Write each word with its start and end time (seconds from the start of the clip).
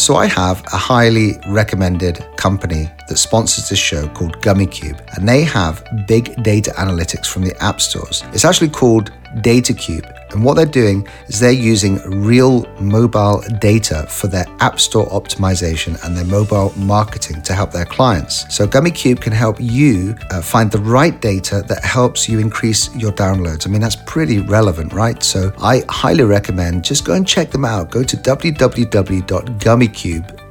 So 0.00 0.16
I 0.16 0.24
have 0.28 0.64
a 0.72 0.78
highly 0.78 1.38
recommended 1.46 2.24
company 2.38 2.90
that 3.08 3.18
sponsors 3.18 3.68
this 3.68 3.78
show 3.78 4.08
called 4.08 4.40
Gummicube, 4.40 4.98
and 5.14 5.28
they 5.28 5.42
have 5.42 5.86
big 6.08 6.42
data 6.42 6.72
analytics 6.78 7.26
from 7.26 7.42
the 7.44 7.54
app 7.62 7.82
stores. 7.82 8.24
It's 8.32 8.46
actually 8.46 8.70
called 8.70 9.12
DataCube. 9.42 10.10
And 10.32 10.44
what 10.44 10.54
they're 10.54 10.66
doing 10.66 11.06
is 11.28 11.40
they're 11.40 11.50
using 11.50 11.96
real 12.24 12.66
mobile 12.80 13.42
data 13.60 14.06
for 14.08 14.26
their 14.26 14.46
app 14.60 14.80
store 14.80 15.06
optimization 15.08 16.02
and 16.04 16.16
their 16.16 16.24
mobile 16.24 16.72
marketing 16.76 17.42
to 17.42 17.54
help 17.54 17.72
their 17.72 17.84
clients. 17.84 18.52
So 18.54 18.66
Gummicube 18.66 19.20
can 19.20 19.32
help 19.32 19.56
you 19.60 20.16
uh, 20.30 20.40
find 20.42 20.70
the 20.70 20.78
right 20.78 21.20
data 21.20 21.62
that 21.68 21.84
helps 21.84 22.28
you 22.28 22.38
increase 22.38 22.94
your 22.94 23.12
downloads. 23.12 23.66
I 23.66 23.70
mean, 23.70 23.80
that's 23.80 23.96
pretty 23.96 24.40
relevant, 24.40 24.92
right? 24.92 25.22
So 25.22 25.52
I 25.58 25.84
highly 25.88 26.24
recommend 26.24 26.84
just 26.84 27.04
go 27.04 27.14
and 27.14 27.26
check 27.26 27.50
them 27.50 27.64
out. 27.64 27.90
Go 27.90 28.02
to 28.02 28.16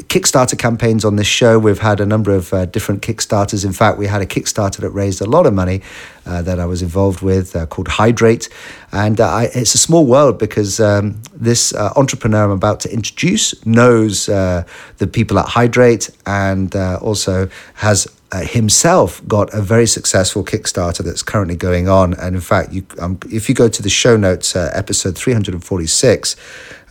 Kickstarter 0.07 0.57
campaigns 0.57 1.05
on 1.05 1.15
this 1.15 1.27
show. 1.27 1.59
We've 1.59 1.79
had 1.79 1.99
a 1.99 2.05
number 2.05 2.31
of 2.31 2.53
uh, 2.53 2.65
different 2.65 3.01
Kickstarters. 3.01 3.65
In 3.65 3.73
fact, 3.73 3.97
we 3.97 4.07
had 4.07 4.21
a 4.21 4.25
Kickstarter 4.25 4.77
that 4.77 4.89
raised 4.89 5.21
a 5.21 5.25
lot 5.25 5.45
of 5.45 5.53
money 5.53 5.81
uh, 6.25 6.41
that 6.41 6.59
I 6.59 6.65
was 6.65 6.81
involved 6.81 7.21
with 7.21 7.55
uh, 7.55 7.65
called 7.65 7.87
Hydrate. 7.87 8.49
And 8.91 9.19
uh, 9.19 9.27
I, 9.27 9.43
it's 9.53 9.75
a 9.75 9.77
small 9.77 10.05
world 10.05 10.39
because 10.39 10.79
um, 10.79 11.21
this 11.33 11.73
uh, 11.73 11.93
entrepreneur 11.95 12.45
I'm 12.45 12.51
about 12.51 12.79
to 12.81 12.93
introduce 12.93 13.65
knows 13.65 14.29
uh, 14.29 14.63
the 14.97 15.07
people 15.07 15.39
at 15.39 15.47
Hydrate 15.47 16.09
and 16.25 16.75
also 16.75 17.49
has 17.75 18.07
himself 18.41 19.21
got 19.27 19.53
a 19.53 19.61
very 19.61 19.85
successful 19.85 20.43
Kickstarter 20.43 21.03
that's 21.03 21.21
currently 21.21 21.55
going 21.55 21.87
on. 21.87 22.15
And 22.15 22.35
in 22.35 22.41
fact, 22.41 22.73
you, 22.73 22.83
um, 22.99 23.19
if 23.31 23.47
you 23.47 23.53
go 23.53 23.69
to 23.69 23.81
the 23.81 23.89
show 23.89 24.17
notes, 24.17 24.55
episode 24.55 25.15
346, 25.15 26.35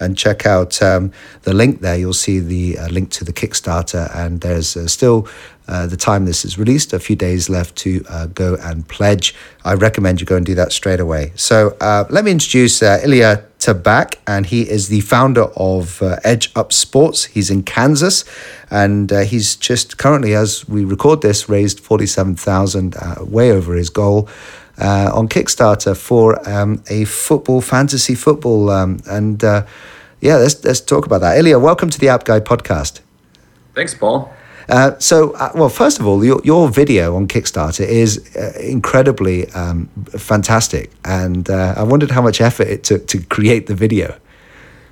and 0.03 0.19
check 0.19 0.47
out 0.47 0.83
um, 0.83 1.13
the 1.43 1.55
link 1.55 1.81
there, 1.81 1.97
you'll 1.97 2.13
see 2.13 2.41
the 2.41 2.79
uh, 2.79 2.89
link 2.89 3.11
to 3.13 3.25
the 3.25 3.33
Kickstarter. 3.33 4.05
And 4.15 4.41
there's 4.41 4.77
uh, 4.77 4.87
still 4.89 5.29
uh, 5.69 5.87
the 5.87 5.97
time 5.97 6.27
this 6.27 6.45
is 6.45 6.59
released, 6.59 6.93
a 6.93 6.99
few 6.99 7.17
days 7.17 7.49
left 7.49 7.77
to 7.77 7.91
uh, 8.09 8.27
go 8.27 8.57
and 8.61 8.87
pledge. 8.89 9.35
I 9.65 9.75
recommend 9.75 10.21
you 10.21 10.27
go 10.27 10.37
and 10.37 10.47
do 10.47 10.55
that 10.57 10.73
straight 10.73 11.01
away. 11.01 11.33
So 11.37 11.77
let 12.11 12.25
me 12.25 12.31
introduce 12.31 12.83
Ilya 12.83 13.45
Tabakh, 13.59 14.15
and 14.27 14.47
he 14.47 14.69
is 14.69 14.89
the 14.89 15.01
founder 15.01 15.45
of 15.57 16.03
Edge 16.25 16.51
Up 16.57 16.73
Sports. 16.73 17.27
He's 17.27 17.51
in 17.51 17.63
Kansas 17.63 18.25
and 18.71 19.13
uh, 19.13 19.21
he's 19.21 19.55
just 19.55 19.99
currently, 19.99 20.35
as 20.35 20.69
we 20.69 20.85
record 20.85 21.21
this, 21.23 21.49
raised 21.49 21.79
forty-seven 21.79 22.35
thousand, 22.35 22.97
uh, 22.97 23.25
way 23.25 23.53
over 23.53 23.75
his 23.75 23.91
goal. 23.91 24.29
Uh, 24.79 25.11
on 25.15 25.29
Kickstarter 25.29 25.95
for 25.95 26.27
um, 26.49 26.83
a 26.89 27.05
football 27.05 27.61
fantasy 27.61 28.15
football, 28.15 28.71
um, 28.71 28.99
and 29.07 29.45
uh, 29.45 29.65
yeah, 30.23 30.37
let's 30.37 30.65
let's 30.65 30.81
talk 30.81 31.05
about 31.05 31.21
that. 31.21 31.37
Ilya, 31.37 31.59
welcome 31.59 31.91
to 31.91 31.99
the 31.99 32.09
App 32.09 32.25
Guy 32.25 32.39
podcast. 32.39 33.01
Thanks, 33.75 33.93
Paul. 33.93 34.33
Uh, 34.69 34.97
so, 35.01 35.33
uh, 35.33 35.51
well, 35.57 35.69
first 35.69 35.99
of 35.99 36.07
all, 36.07 36.25
your, 36.25 36.41
your 36.45 36.69
video 36.69 37.17
on 37.17 37.27
Kickstarter 37.27 37.85
is 37.85 38.35
uh, 38.37 38.57
incredibly 38.61 39.51
um, 39.51 39.89
fantastic, 40.11 40.93
and 41.05 41.51
uh, 41.51 41.75
I 41.77 41.83
wondered 41.83 42.13
how 42.13 42.23
much 42.23 42.41
effort 42.41 42.69
it 42.69 42.85
took 42.85 43.09
to 43.09 43.21
create 43.21 43.67
the 43.67 43.75
video. 43.75 44.17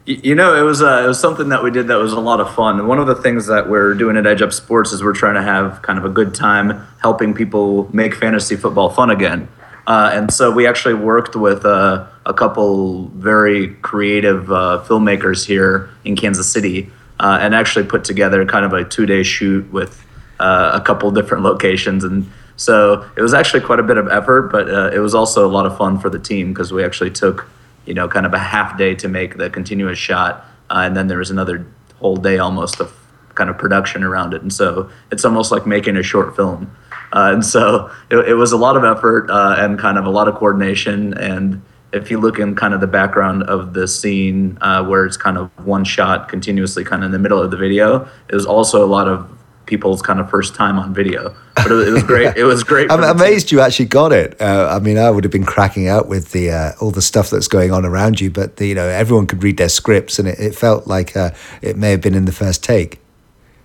You 0.04 0.34
know, 0.34 0.56
it 0.56 0.62
was 0.62 0.82
uh, 0.82 1.02
it 1.04 1.06
was 1.06 1.20
something 1.20 1.50
that 1.50 1.62
we 1.62 1.70
did 1.70 1.86
that 1.86 1.98
was 1.98 2.12
a 2.12 2.18
lot 2.18 2.40
of 2.40 2.52
fun. 2.52 2.80
And 2.80 2.88
one 2.88 2.98
of 2.98 3.06
the 3.06 3.14
things 3.14 3.46
that 3.46 3.70
we're 3.70 3.94
doing 3.94 4.16
at 4.16 4.26
Edge 4.26 4.42
Up 4.42 4.52
Sports 4.52 4.90
is 4.90 5.04
we're 5.04 5.14
trying 5.14 5.34
to 5.34 5.42
have 5.42 5.80
kind 5.82 5.98
of 5.98 6.04
a 6.04 6.08
good 6.08 6.34
time 6.34 6.84
helping 7.00 7.34
people 7.34 7.88
make 7.94 8.16
fantasy 8.16 8.56
football 8.56 8.90
fun 8.90 9.10
again. 9.10 9.46
Uh, 9.86 10.10
and 10.12 10.32
so 10.32 10.50
we 10.50 10.66
actually 10.66 10.94
worked 10.94 11.36
with 11.36 11.64
uh, 11.64 12.06
a 12.26 12.34
couple 12.34 13.08
very 13.08 13.74
creative 13.76 14.50
uh, 14.52 14.84
filmmakers 14.86 15.46
here 15.46 15.90
in 16.04 16.16
Kansas 16.16 16.50
City, 16.50 16.90
uh, 17.18 17.38
and 17.40 17.54
actually 17.54 17.84
put 17.84 18.04
together 18.04 18.44
kind 18.46 18.64
of 18.64 18.72
a 18.72 18.84
two-day 18.84 19.22
shoot 19.22 19.70
with 19.72 20.04
uh, 20.38 20.72
a 20.74 20.80
couple 20.80 21.10
different 21.10 21.42
locations. 21.42 22.04
And 22.04 22.30
so 22.56 23.08
it 23.16 23.22
was 23.22 23.34
actually 23.34 23.60
quite 23.60 23.78
a 23.78 23.82
bit 23.82 23.96
of 23.96 24.08
effort, 24.08 24.52
but 24.52 24.68
it 24.94 25.00
was 25.00 25.14
also 25.14 25.46
a 25.46 25.50
lot 25.50 25.66
of 25.66 25.76
fun 25.76 25.98
for 25.98 26.10
the 26.10 26.18
team 26.18 26.52
because 26.52 26.72
we 26.72 26.84
actually 26.84 27.10
took 27.10 27.46
you 27.86 27.94
know, 27.94 28.08
kind 28.08 28.26
of 28.26 28.34
a 28.34 28.38
half 28.38 28.76
day 28.78 28.94
to 28.94 29.08
make 29.08 29.36
the 29.36 29.50
continuous 29.50 29.98
shot, 29.98 30.46
uh, 30.70 30.82
and 30.84 30.96
then 30.96 31.08
there 31.08 31.18
was 31.18 31.30
another 31.30 31.66
whole 31.96 32.16
day 32.16 32.38
almost 32.38 32.80
of 32.80 32.94
kind 33.34 33.50
of 33.50 33.58
production 33.58 34.02
around 34.04 34.34
it. 34.34 34.42
And 34.42 34.52
so 34.52 34.90
it's 35.10 35.24
almost 35.24 35.50
like 35.50 35.66
making 35.66 35.96
a 35.96 36.02
short 36.02 36.36
film. 36.36 36.76
Uh, 37.12 37.30
and 37.32 37.44
so 37.44 37.90
it, 38.10 38.16
it, 38.16 38.34
was 38.34 38.52
a 38.52 38.56
lot 38.56 38.76
of 38.76 38.84
effort 38.84 39.28
uh, 39.30 39.56
and 39.58 39.78
kind 39.78 39.98
of 39.98 40.06
a 40.06 40.10
lot 40.10 40.28
of 40.28 40.36
coordination. 40.36 41.14
And 41.14 41.62
if 41.92 42.10
you 42.10 42.18
look 42.18 42.38
in 42.38 42.54
kind 42.54 42.74
of 42.74 42.80
the 42.80 42.86
background 42.86 43.42
of 43.44 43.74
the 43.74 43.88
scene 43.88 44.58
uh, 44.60 44.84
where 44.84 45.04
it's 45.04 45.16
kind 45.16 45.36
of 45.36 45.50
one 45.64 45.84
shot 45.84 46.28
continuously 46.28 46.84
kind 46.84 47.02
of 47.02 47.06
in 47.06 47.12
the 47.12 47.18
middle 47.18 47.40
of 47.40 47.50
the 47.50 47.56
video, 47.56 48.08
it 48.28 48.34
was 48.34 48.46
also 48.46 48.84
a 48.84 48.86
lot 48.86 49.08
of 49.08 49.28
people's 49.66 50.02
kind 50.02 50.20
of 50.20 50.28
first 50.28 50.54
time 50.54 50.78
on 50.78 50.92
video. 50.92 51.34
But 51.54 51.70
it, 51.70 51.92
was 51.92 52.02
great. 52.02 52.36
It 52.36 52.44
was 52.44 52.64
great. 52.64 52.90
I'm 52.92 53.02
amazed 53.02 53.52
you 53.52 53.60
actually 53.60 53.86
got 53.86 54.12
it. 54.12 54.40
Uh, 54.40 54.68
I 54.70 54.80
mean, 54.80 54.98
I 54.98 55.10
would 55.10 55.24
have 55.24 55.32
been 55.32 55.44
cracking 55.44 55.88
out 55.88 56.08
with 56.08 56.32
the 56.32 56.50
uh, 56.50 56.72
all 56.80 56.90
the 56.90 57.02
stuff 57.02 57.30
that's 57.30 57.48
going 57.48 57.72
on 57.72 57.84
around 57.84 58.20
you, 58.20 58.30
but 58.30 58.56
the, 58.56 58.66
you 58.66 58.74
know 58.74 58.86
everyone 58.86 59.26
could 59.26 59.42
read 59.42 59.56
their 59.56 59.68
scripts, 59.68 60.18
and 60.18 60.28
it, 60.28 60.38
it 60.38 60.54
felt 60.54 60.86
like 60.86 61.16
uh, 61.16 61.30
it 61.62 61.76
may 61.76 61.92
have 61.92 62.00
been 62.00 62.14
in 62.14 62.24
the 62.24 62.32
first 62.32 62.62
take. 62.64 63.00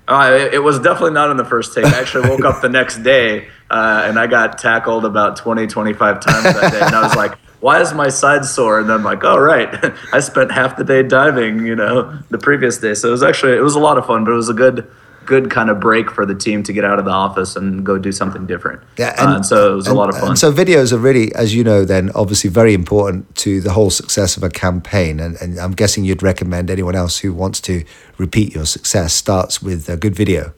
Uh, 0.07 0.37
it, 0.39 0.53
it, 0.55 0.59
was 0.59 0.77
definitely 0.77 1.11
not 1.11 1.31
in 1.31 1.37
the 1.37 1.45
first 1.45 1.73
take. 1.73 1.85
I 1.85 1.99
actually 1.99 2.29
woke 2.29 2.45
up 2.45 2.61
the 2.61 2.69
next 2.69 2.99
day 2.99 3.47
uh, 3.71 4.03
and 4.05 4.19
I 4.19 4.27
got 4.27 4.59
tackled 4.59 5.03
about 5.03 5.35
20, 5.35 5.65
25 5.65 6.19
times 6.19 6.43
that 6.43 6.71
day, 6.71 6.79
and 6.79 6.95
I 6.95 7.01
was 7.01 7.15
like 7.15 7.35
why 7.65 7.81
is 7.81 7.95
my 7.95 8.09
side 8.09 8.45
sore? 8.45 8.79
And 8.79 8.87
then 8.87 8.97
I'm 8.97 9.03
like, 9.03 9.23
oh 9.23 9.39
right, 9.39 9.67
I 10.13 10.19
spent 10.19 10.51
half 10.51 10.77
the 10.77 10.83
day 10.83 11.01
diving, 11.01 11.65
you 11.65 11.75
know, 11.75 12.19
the 12.29 12.37
previous 12.37 12.77
day. 12.77 12.93
So 12.93 13.07
it 13.07 13.11
was 13.11 13.23
actually 13.23 13.53
it 13.57 13.63
was 13.63 13.73
a 13.73 13.79
lot 13.79 13.97
of 13.97 14.05
fun, 14.05 14.23
but 14.23 14.33
it 14.33 14.35
was 14.35 14.49
a 14.49 14.53
good 14.53 14.87
good 15.25 15.49
kind 15.49 15.71
of 15.71 15.79
break 15.79 16.11
for 16.11 16.27
the 16.27 16.35
team 16.35 16.61
to 16.61 16.71
get 16.71 16.85
out 16.85 16.99
of 16.99 17.05
the 17.05 17.11
office 17.11 17.55
and 17.55 17.83
go 17.83 17.97
do 17.97 18.11
something 18.11 18.45
different. 18.45 18.83
Yeah, 18.99 19.15
and, 19.17 19.31
uh, 19.31 19.35
and 19.37 19.45
so 19.47 19.73
it 19.73 19.75
was 19.77 19.87
and, 19.87 19.95
a 19.95 19.99
lot 19.99 20.09
of 20.09 20.19
fun. 20.19 20.35
so 20.35 20.53
videos 20.53 20.93
are 20.93 20.99
really, 20.99 21.33
as 21.33 21.55
you 21.55 21.63
know, 21.63 21.85
then 21.85 22.11
obviously 22.13 22.51
very 22.51 22.75
important 22.75 23.35
to 23.37 23.59
the 23.61 23.71
whole 23.71 23.89
success 23.89 24.37
of 24.37 24.43
a 24.43 24.49
campaign. 24.49 25.19
And, 25.19 25.35
and 25.41 25.57
I'm 25.59 25.71
guessing 25.71 26.05
you'd 26.05 26.21
recommend 26.21 26.69
anyone 26.69 26.93
else 26.93 27.17
who 27.17 27.33
wants 27.33 27.59
to 27.61 27.83
repeat 28.19 28.53
your 28.53 28.67
success 28.67 29.11
starts 29.11 29.63
with 29.63 29.89
a 29.89 29.97
good 29.97 30.15
video. 30.15 30.53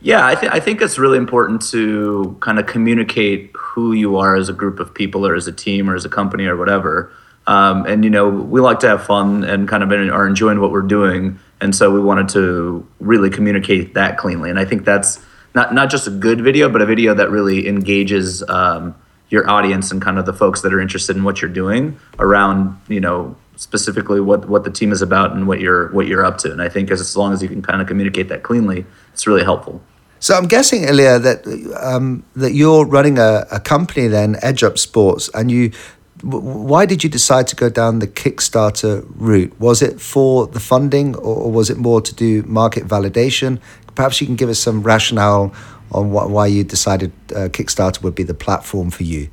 Yeah, 0.00 0.24
I, 0.24 0.34
th- 0.34 0.52
I 0.52 0.60
think 0.60 0.80
it's 0.80 0.98
really 0.98 1.18
important 1.18 1.60
to 1.70 2.36
kind 2.40 2.58
of 2.58 2.66
communicate 2.66 3.50
who 3.56 3.92
you 3.92 4.16
are 4.16 4.36
as 4.36 4.48
a 4.48 4.52
group 4.52 4.78
of 4.78 4.94
people 4.94 5.26
or 5.26 5.34
as 5.34 5.48
a 5.48 5.52
team 5.52 5.90
or 5.90 5.96
as 5.96 6.04
a 6.04 6.08
company 6.08 6.46
or 6.46 6.56
whatever. 6.56 7.12
Um, 7.48 7.84
and, 7.86 8.04
you 8.04 8.10
know, 8.10 8.28
we 8.28 8.60
like 8.60 8.78
to 8.80 8.88
have 8.88 9.04
fun 9.04 9.42
and 9.42 9.66
kind 9.66 9.82
of 9.82 9.90
are 9.90 10.26
enjoying 10.26 10.60
what 10.60 10.70
we're 10.70 10.82
doing 10.82 11.38
and 11.60 11.74
so 11.74 11.90
we 11.90 12.00
wanted 12.00 12.28
to 12.30 12.86
really 13.00 13.30
communicate 13.30 13.94
that 13.94 14.16
cleanly 14.18 14.50
and 14.50 14.58
i 14.58 14.64
think 14.64 14.84
that's 14.84 15.20
not 15.54 15.74
not 15.74 15.90
just 15.90 16.06
a 16.06 16.10
good 16.10 16.40
video 16.40 16.68
but 16.68 16.82
a 16.82 16.86
video 16.86 17.14
that 17.14 17.30
really 17.30 17.68
engages 17.68 18.48
um, 18.48 18.94
your 19.30 19.48
audience 19.48 19.90
and 19.90 20.00
kind 20.00 20.18
of 20.18 20.26
the 20.26 20.32
folks 20.32 20.62
that 20.62 20.72
are 20.72 20.80
interested 20.80 21.16
in 21.16 21.24
what 21.24 21.40
you're 21.40 21.50
doing 21.50 21.98
around 22.18 22.78
you 22.88 23.00
know 23.00 23.36
specifically 23.58 24.20
what 24.20 24.48
what 24.48 24.62
the 24.62 24.70
team 24.70 24.92
is 24.92 25.02
about 25.02 25.32
and 25.32 25.48
what 25.48 25.60
you're 25.60 25.88
what 25.88 26.06
you're 26.06 26.24
up 26.24 26.38
to. 26.38 26.52
And 26.52 26.62
I 26.62 26.68
think 26.68 26.90
as, 26.90 27.00
as 27.00 27.16
long 27.16 27.32
as 27.32 27.42
you 27.42 27.48
can 27.48 27.60
kind 27.60 27.82
of 27.82 27.88
communicate 27.88 28.28
that 28.28 28.44
cleanly, 28.44 28.86
it's 29.12 29.26
really 29.26 29.42
helpful. 29.42 29.82
So 30.20 30.34
I'm 30.34 30.46
guessing, 30.46 30.84
Ilya, 30.84 31.18
that 31.20 31.46
um, 31.80 32.24
that 32.34 32.52
you're 32.52 32.84
running 32.84 33.18
a, 33.18 33.46
a 33.50 33.60
company 33.60 34.08
then, 34.08 34.36
Edge 34.42 34.62
Up 34.62 34.78
Sports, 34.78 35.30
and 35.34 35.50
you. 35.50 35.72
Why 36.22 36.84
did 36.84 37.04
you 37.04 37.10
decide 37.10 37.46
to 37.46 37.54
go 37.54 37.70
down 37.70 38.00
the 38.00 38.08
Kickstarter 38.08 39.06
route? 39.14 39.54
Was 39.60 39.82
it 39.82 40.00
for 40.00 40.48
the 40.48 40.58
funding, 40.58 41.14
or, 41.14 41.52
was 41.52 41.70
it 41.70 41.78
more 41.78 42.00
to 42.00 42.12
do 42.12 42.42
market 42.42 42.88
validation? 42.88 43.60
Perhaps 43.94 44.20
you 44.20 44.26
can 44.26 44.34
give 44.34 44.48
us 44.48 44.58
some 44.58 44.82
rationale 44.82 45.54
on 45.92 46.10
what, 46.10 46.28
why 46.28 46.48
you 46.48 46.64
decided 46.64 47.12
uh, 47.30 47.48
Kickstarter 47.48 48.02
would 48.02 48.16
be 48.16 48.24
the 48.24 48.34
platform 48.34 48.90
for 48.90 49.04
you. 49.04 49.28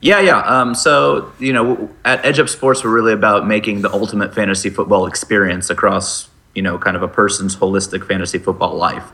Yeah, 0.00 0.20
yeah. 0.20 0.38
Um, 0.38 0.76
so 0.76 1.32
you 1.40 1.52
know, 1.52 1.90
at 2.04 2.24
Edge 2.24 2.38
Up 2.38 2.48
Sports, 2.48 2.84
we're 2.84 2.94
really 2.94 3.12
about 3.12 3.48
making 3.48 3.82
the 3.82 3.92
ultimate 3.92 4.32
fantasy 4.32 4.70
football 4.70 5.06
experience 5.06 5.68
across 5.68 6.28
you 6.54 6.62
know 6.62 6.78
kind 6.78 6.96
of 6.96 7.02
a 7.02 7.08
person's 7.08 7.56
holistic 7.56 8.06
fantasy 8.06 8.38
football 8.38 8.76
life. 8.76 9.10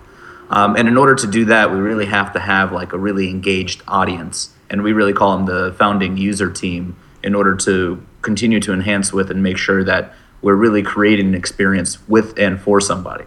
Um, 0.51 0.77
and 0.77 0.89
in 0.89 0.97
order 0.97 1.15
to 1.15 1.27
do 1.27 1.47
that, 1.47 1.71
we 1.73 1.79
really 1.79 2.07
have 2.07 2.33
to 2.35 2.39
have 2.39 2.73
like 2.73 2.93
a 2.93 2.99
really 2.99 3.31
engaged 3.31 3.83
audience, 3.89 4.51
and 4.71 4.83
we 4.83 4.93
really 4.93 5.13
call 5.13 5.37
them 5.37 5.47
the 5.47 5.73
founding 5.75 6.17
user 6.17 6.51
team 6.51 6.97
in 7.23 7.35
order 7.35 7.57
to 7.57 8.05
continue 8.23 8.61
to 8.61 8.73
enhance 8.73 9.13
with 9.13 9.31
and 9.31 9.43
make 9.43 9.57
sure 9.57 9.83
that 9.85 10.15
we're 10.43 10.55
really 10.55 10.83
creating 10.83 11.29
an 11.29 11.35
experience 11.35 12.07
with 12.09 12.39
and 12.39 12.61
for 12.61 12.81
somebody. 12.81 13.25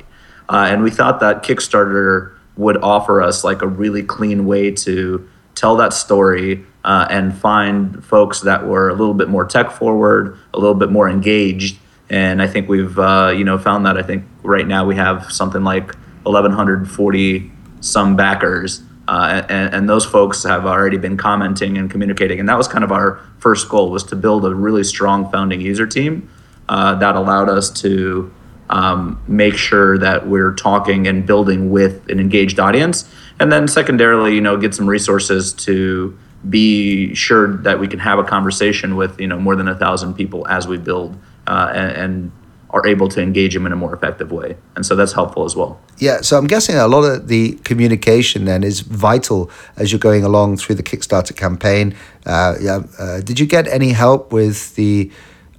Uh, 0.48 0.68
and 0.70 0.84
we 0.84 0.92
thought 0.92 1.20
that 1.20 1.44
Kickstarter 1.44 2.34
would 2.56 2.78
offer 2.78 3.22
us 3.22 3.44
like 3.44 3.62
a 3.62 3.68
really 3.68 4.04
clean 4.04 4.46
way 4.46 4.72
to 4.72 5.28
tell 5.56 5.76
that 5.78 5.94
story 5.94 6.66
uh, 6.84 7.08
and 7.10 7.36
find 7.36 8.04
folks 8.06 8.42
that 8.42 8.66
were 8.66 8.90
a 8.90 8.94
little 8.94 9.14
bit 9.14 9.30
more 9.30 9.46
tech 9.46 9.72
forward, 9.72 10.38
a 10.54 10.60
little 10.60 10.76
bit 10.76 10.92
more 10.92 11.10
engaged. 11.10 11.80
And 12.10 12.42
I 12.42 12.48
think 12.48 12.70
we've 12.70 12.98
uh, 12.98 13.34
you 13.36 13.44
know 13.44 13.58
found 13.58 13.86
that 13.86 13.98
I 13.98 14.04
think 14.04 14.24
right 14.44 14.66
now 14.66 14.86
we 14.86 14.96
have 14.96 15.32
something 15.32 15.64
like 15.64 15.94
1,140 16.34 17.52
some 17.80 18.16
backers. 18.16 18.82
Uh, 19.08 19.42
and, 19.48 19.74
and, 19.74 19.90
those 19.90 20.04
folks 20.04 20.44
have 20.44 20.66
already 20.66 20.98
been 20.98 21.16
commenting 21.16 21.78
and 21.78 21.90
communicating. 21.90 22.42
And 22.42 22.50
that 22.50 22.58
was 22.58 22.68
kind 22.68 22.84
of 22.84 22.92
our 22.92 23.22
first 23.40 23.70
goal 23.70 23.90
was 23.90 24.04
to 24.06 24.18
build 24.18 24.44
a 24.44 24.54
really 24.54 24.84
strong 24.84 25.32
founding 25.32 25.62
user 25.62 25.88
team 25.88 26.30
uh, 26.68 26.96
that 26.96 27.16
allowed 27.16 27.48
us 27.48 27.70
to 27.82 28.34
um, 28.70 29.22
make 29.26 29.56
sure 29.56 29.98
that 29.98 30.28
we're 30.28 30.54
talking 30.54 31.08
and 31.08 31.26
building 31.26 31.70
with 31.70 32.10
an 32.10 32.20
engaged 32.20 32.60
audience. 32.60 33.10
And 33.40 33.50
then 33.50 33.70
secondarily, 33.70 34.36
you 34.36 34.42
know, 34.42 34.58
get 34.58 34.76
some 34.76 34.88
resources 34.88 35.54
to 35.54 36.18
be 36.50 37.16
sure 37.16 37.56
that 37.58 37.80
we 37.80 37.88
can 37.88 38.00
have 38.00 38.20
a 38.20 38.24
conversation 38.26 38.98
with, 38.98 39.22
you 39.22 39.28
know, 39.28 39.40
more 39.40 39.56
than 39.56 39.70
a 39.70 39.76
thousand 39.76 40.16
people 40.16 40.46
as 40.50 40.68
we 40.68 40.78
build 40.78 41.18
uh, 41.48 41.72
and, 41.74 41.92
and 41.92 42.32
are 42.78 42.88
able 42.88 43.08
to 43.10 43.22
engage 43.22 43.54
them 43.54 43.66
in 43.66 43.72
a 43.72 43.76
more 43.76 43.94
effective 43.94 44.32
way. 44.32 44.56
And 44.76 44.86
so 44.86 44.96
that's 44.96 45.14
helpful 45.14 45.44
as 45.46 45.56
well. 45.56 45.80
Yeah, 45.98 46.22
so 46.22 46.38
I'm 46.38 46.48
guessing 46.48 46.76
a 46.76 46.88
lot 46.88 47.04
of 47.04 47.28
the 47.28 47.54
communication 47.64 48.46
then 48.46 48.64
is 48.64 48.82
vital 48.82 49.50
as 49.76 49.92
you're 49.92 50.00
going 50.00 50.24
along 50.24 50.58
through 50.58 50.76
the 50.76 50.84
Kickstarter 50.84 51.36
campaign. 51.36 51.96
Uh, 52.26 52.56
yeah, 52.62 52.80
uh, 53.00 53.22
did 53.22 53.40
you 53.40 53.46
get 53.46 53.68
any 53.68 53.90
help 53.90 54.32
with 54.32 54.76
the, 54.76 55.12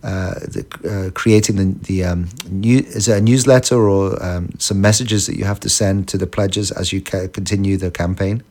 uh, 0.02 0.34
the 0.54 0.64
uh, 0.88 1.10
creating 1.20 1.56
the 1.56 1.66
the 1.86 2.04
um, 2.04 2.28
new 2.48 2.78
is 2.78 3.08
a 3.08 3.20
newsletter 3.20 3.88
or 3.88 4.22
um, 4.22 4.50
some 4.58 4.80
messages 4.80 5.26
that 5.26 5.36
you 5.36 5.44
have 5.44 5.58
to 5.58 5.68
send 5.68 6.06
to 6.08 6.16
the 6.16 6.26
pledges 6.26 6.70
as 6.70 6.92
you 6.92 7.00
ca- 7.00 7.28
continue 7.28 7.76
the 7.76 7.90
campaign? 7.90 8.42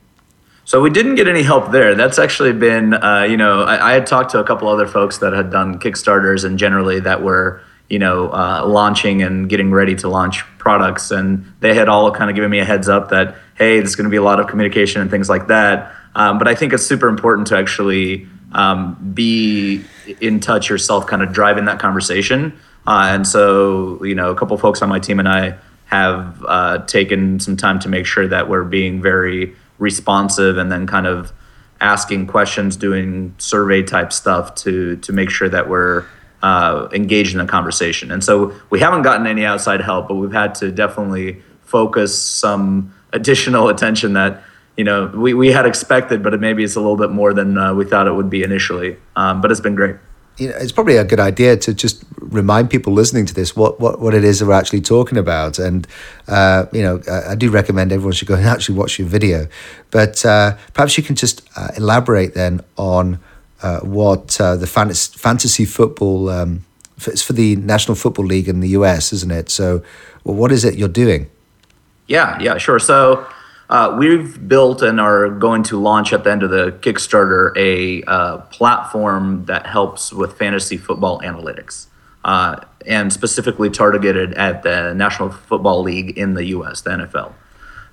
So 0.65 0.81
we 0.81 0.89
didn't 0.89 1.15
get 1.15 1.29
any 1.29 1.43
help 1.43 1.71
there. 1.71 1.95
That's 1.95 2.19
actually 2.19 2.51
been, 2.51 2.93
uh, 2.93 3.23
you 3.23 3.37
know, 3.37 3.61
I, 3.61 3.91
I, 3.91 3.93
had 3.93 4.05
talked 4.05 4.31
to 4.31 4.39
a 4.39 4.43
couple 4.43 4.67
other 4.67 4.85
folks 4.85 5.19
that 5.19 5.31
had 5.31 5.49
done 5.49 5.79
Kickstarters 5.79 6.43
and 6.43 6.59
generally 6.59 6.99
that 6.99 7.23
were 7.23 7.61
you 7.89 7.99
know, 7.99 8.29
uh, 8.29 8.65
launching 8.65 9.21
and 9.21 9.49
getting 9.49 9.71
ready 9.71 9.95
to 9.95 10.09
launch 10.09 10.43
products. 10.57 11.11
And 11.11 11.53
they 11.59 11.73
had 11.73 11.87
all 11.87 12.11
kind 12.11 12.29
of 12.29 12.35
given 12.35 12.49
me 12.49 12.59
a 12.59 12.65
heads 12.65 12.89
up 12.89 13.09
that, 13.09 13.35
hey, 13.55 13.79
there's 13.79 13.95
going 13.95 14.05
to 14.05 14.09
be 14.09 14.17
a 14.17 14.23
lot 14.23 14.39
of 14.39 14.47
communication 14.47 15.01
and 15.01 15.09
things 15.09 15.29
like 15.29 15.47
that. 15.47 15.93
Um, 16.15 16.37
but 16.37 16.47
I 16.47 16.55
think 16.55 16.73
it's 16.73 16.85
super 16.85 17.07
important 17.07 17.47
to 17.47 17.57
actually 17.57 18.27
um, 18.51 19.11
be 19.13 19.83
in 20.19 20.39
touch 20.39 20.69
yourself, 20.69 21.07
kind 21.07 21.21
of 21.21 21.31
driving 21.31 21.65
that 21.65 21.79
conversation. 21.79 22.59
Uh, 22.85 23.09
and 23.11 23.27
so, 23.27 24.03
you 24.03 24.15
know, 24.15 24.31
a 24.31 24.35
couple 24.35 24.57
folks 24.57 24.81
on 24.81 24.89
my 24.89 24.99
team 24.99 25.19
and 25.19 25.27
I 25.27 25.57
have 25.85 26.43
uh, 26.47 26.79
taken 26.85 27.39
some 27.39 27.55
time 27.55 27.79
to 27.79 27.89
make 27.89 28.05
sure 28.05 28.27
that 28.27 28.49
we're 28.49 28.63
being 28.63 29.01
very 29.01 29.55
responsive 29.79 30.57
and 30.57 30.71
then 30.71 30.87
kind 30.87 31.07
of 31.07 31.31
asking 31.79 32.27
questions, 32.27 32.75
doing 32.75 33.35
survey 33.37 33.83
type 33.83 34.11
stuff 34.11 34.55
to 34.55 34.95
to 34.97 35.13
make 35.13 35.29
sure 35.29 35.47
that 35.47 35.69
we're 35.69 36.05
uh, 36.43 36.87
engaged 36.91 37.33
in 37.33 37.39
the 37.39 37.45
conversation. 37.45 38.11
And 38.11 38.23
so 38.23 38.53
we 38.69 38.79
haven't 38.79 39.01
gotten 39.01 39.27
any 39.27 39.45
outside 39.45 39.81
help, 39.81 40.07
but 40.07 40.15
we've 40.15 40.33
had 40.33 40.55
to 40.55 40.71
definitely 40.71 41.41
focus 41.61 42.17
some 42.17 42.93
additional 43.13 43.69
attention 43.73 44.13
that 44.13 44.43
you 44.75 44.83
know 44.83 45.07
we, 45.07 45.33
we 45.33 45.51
had 45.51 45.65
expected, 45.65 46.21
but 46.21 46.33
it 46.33 46.39
maybe 46.39 46.63
it's 46.63 46.75
a 46.75 46.79
little 46.79 46.97
bit 46.97 47.09
more 47.09 47.33
than 47.33 47.57
uh, 47.57 47.73
we 47.73 47.85
thought 47.85 48.07
it 48.07 48.13
would 48.13 48.29
be 48.29 48.43
initially. 48.43 48.97
Um, 49.15 49.41
but 49.41 49.51
it's 49.51 49.61
been 49.61 49.75
great. 49.75 49.95
You 50.37 50.49
know, 50.49 50.55
it's 50.57 50.71
probably 50.71 50.97
a 50.97 51.03
good 51.03 51.19
idea 51.19 51.57
to 51.57 51.73
just 51.73 52.03
remind 52.19 52.69
people 52.69 52.93
listening 52.93 53.25
to 53.25 53.33
this 53.33 53.55
what, 53.55 53.79
what, 53.79 53.99
what 53.99 54.13
it 54.13 54.23
is 54.23 54.43
we're 54.43 54.53
actually 54.53 54.81
talking 54.81 55.17
about. 55.17 55.57
And, 55.57 55.87
uh, 56.27 56.67
you 56.71 56.83
know, 56.83 57.01
I, 57.09 57.31
I, 57.31 57.35
do 57.35 57.49
recommend 57.49 57.91
everyone 57.91 58.13
should 58.13 58.27
go 58.27 58.35
and 58.35 58.45
actually 58.55 58.77
watch 58.77 58.99
your 58.99 59.07
video. 59.07 59.47
But 59.89 60.23
uh, 60.23 60.55
perhaps 60.75 60.95
you 60.95 61.03
can 61.03 61.15
just 61.15 61.41
uh, 61.55 61.69
elaborate 61.75 62.35
then 62.35 62.61
on 62.77 63.19
uh, 63.61 63.79
what 63.79 64.39
uh, 64.39 64.55
the 64.55 64.67
fantasy 64.67 65.65
football 65.65 66.29
um, 66.29 66.65
it's 67.05 67.21
for 67.21 67.33
the 67.33 67.55
National 67.57 67.95
Football 67.95 68.25
League 68.25 68.47
in 68.47 68.59
the 68.59 68.69
US, 68.69 69.13
isn't 69.13 69.31
it? 69.31 69.49
So, 69.49 69.83
well, 70.23 70.35
what 70.35 70.51
is 70.51 70.65
it 70.65 70.75
you're 70.75 70.87
doing? 70.87 71.29
Yeah, 72.07 72.39
yeah, 72.39 72.57
sure. 72.57 72.79
So, 72.79 73.27
uh, 73.69 73.95
we've 73.99 74.47
built 74.47 74.81
and 74.81 74.99
are 74.99 75.29
going 75.29 75.61
to 75.63 75.79
launch 75.79 76.13
at 76.13 76.23
the 76.23 76.31
end 76.31 76.41
of 76.41 76.49
the 76.49 76.71
Kickstarter 76.79 77.51
a 77.57 78.01
uh, 78.09 78.37
platform 78.37 79.45
that 79.45 79.67
helps 79.67 80.13
with 80.13 80.37
fantasy 80.37 80.77
football 80.77 81.19
analytics, 81.19 81.87
uh, 82.23 82.61
and 82.85 83.11
specifically 83.11 83.69
targeted 83.69 84.33
at 84.35 84.63
the 84.63 84.93
National 84.93 85.29
Football 85.29 85.83
League 85.83 86.17
in 86.17 86.33
the 86.33 86.45
U.S., 86.45 86.81
the 86.81 86.91
NFL, 86.91 87.33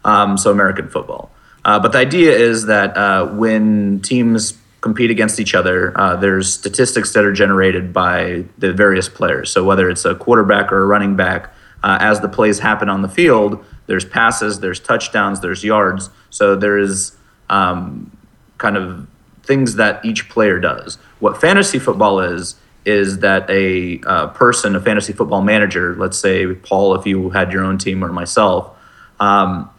um, 0.04 0.38
so 0.38 0.50
American 0.50 0.88
football. 0.88 1.30
Uh, 1.64 1.80
but 1.80 1.92
the 1.92 1.98
idea 1.98 2.30
is 2.30 2.66
that 2.66 2.96
uh, 2.96 3.26
when 3.26 4.00
teams 4.00 4.52
compete 4.84 5.10
against 5.10 5.40
each 5.40 5.54
other. 5.54 5.98
Uh, 5.98 6.14
there's 6.14 6.52
statistics 6.52 7.14
that 7.14 7.24
are 7.24 7.32
generated 7.32 7.90
by 7.90 8.44
the 8.58 8.70
various 8.70 9.08
players. 9.08 9.50
So 9.50 9.64
whether 9.64 9.88
it's 9.88 10.04
a 10.04 10.14
quarterback 10.14 10.70
or 10.70 10.82
a 10.82 10.86
running 10.86 11.16
back, 11.16 11.54
uh, 11.82 11.96
as 12.00 12.20
the 12.20 12.28
plays 12.28 12.58
happen 12.58 12.90
on 12.90 13.00
the 13.00 13.08
field, 13.08 13.64
there's 13.86 14.04
passes, 14.04 14.60
there's 14.60 14.78
touchdowns, 14.78 15.40
there's 15.40 15.64
yards. 15.64 16.10
So 16.28 16.54
there's 16.54 17.16
um, 17.48 18.14
kind 18.58 18.76
of 18.76 19.08
things 19.42 19.76
that 19.76 20.04
each 20.04 20.28
player 20.28 20.60
does. 20.60 20.98
What 21.18 21.40
fantasy 21.40 21.78
football 21.78 22.20
is 22.20 22.56
is 22.84 23.20
that 23.20 23.48
a 23.48 24.00
uh, 24.06 24.26
person, 24.28 24.76
a 24.76 24.80
fantasy 24.80 25.14
football 25.14 25.40
manager, 25.40 25.96
let's 25.96 26.18
say 26.18 26.54
Paul, 26.54 26.94
if 26.94 27.06
you 27.06 27.30
had 27.30 27.50
your 27.52 27.64
own 27.64 27.78
team 27.78 28.04
or 28.04 28.12
myself, 28.12 28.76
um, 29.18 29.70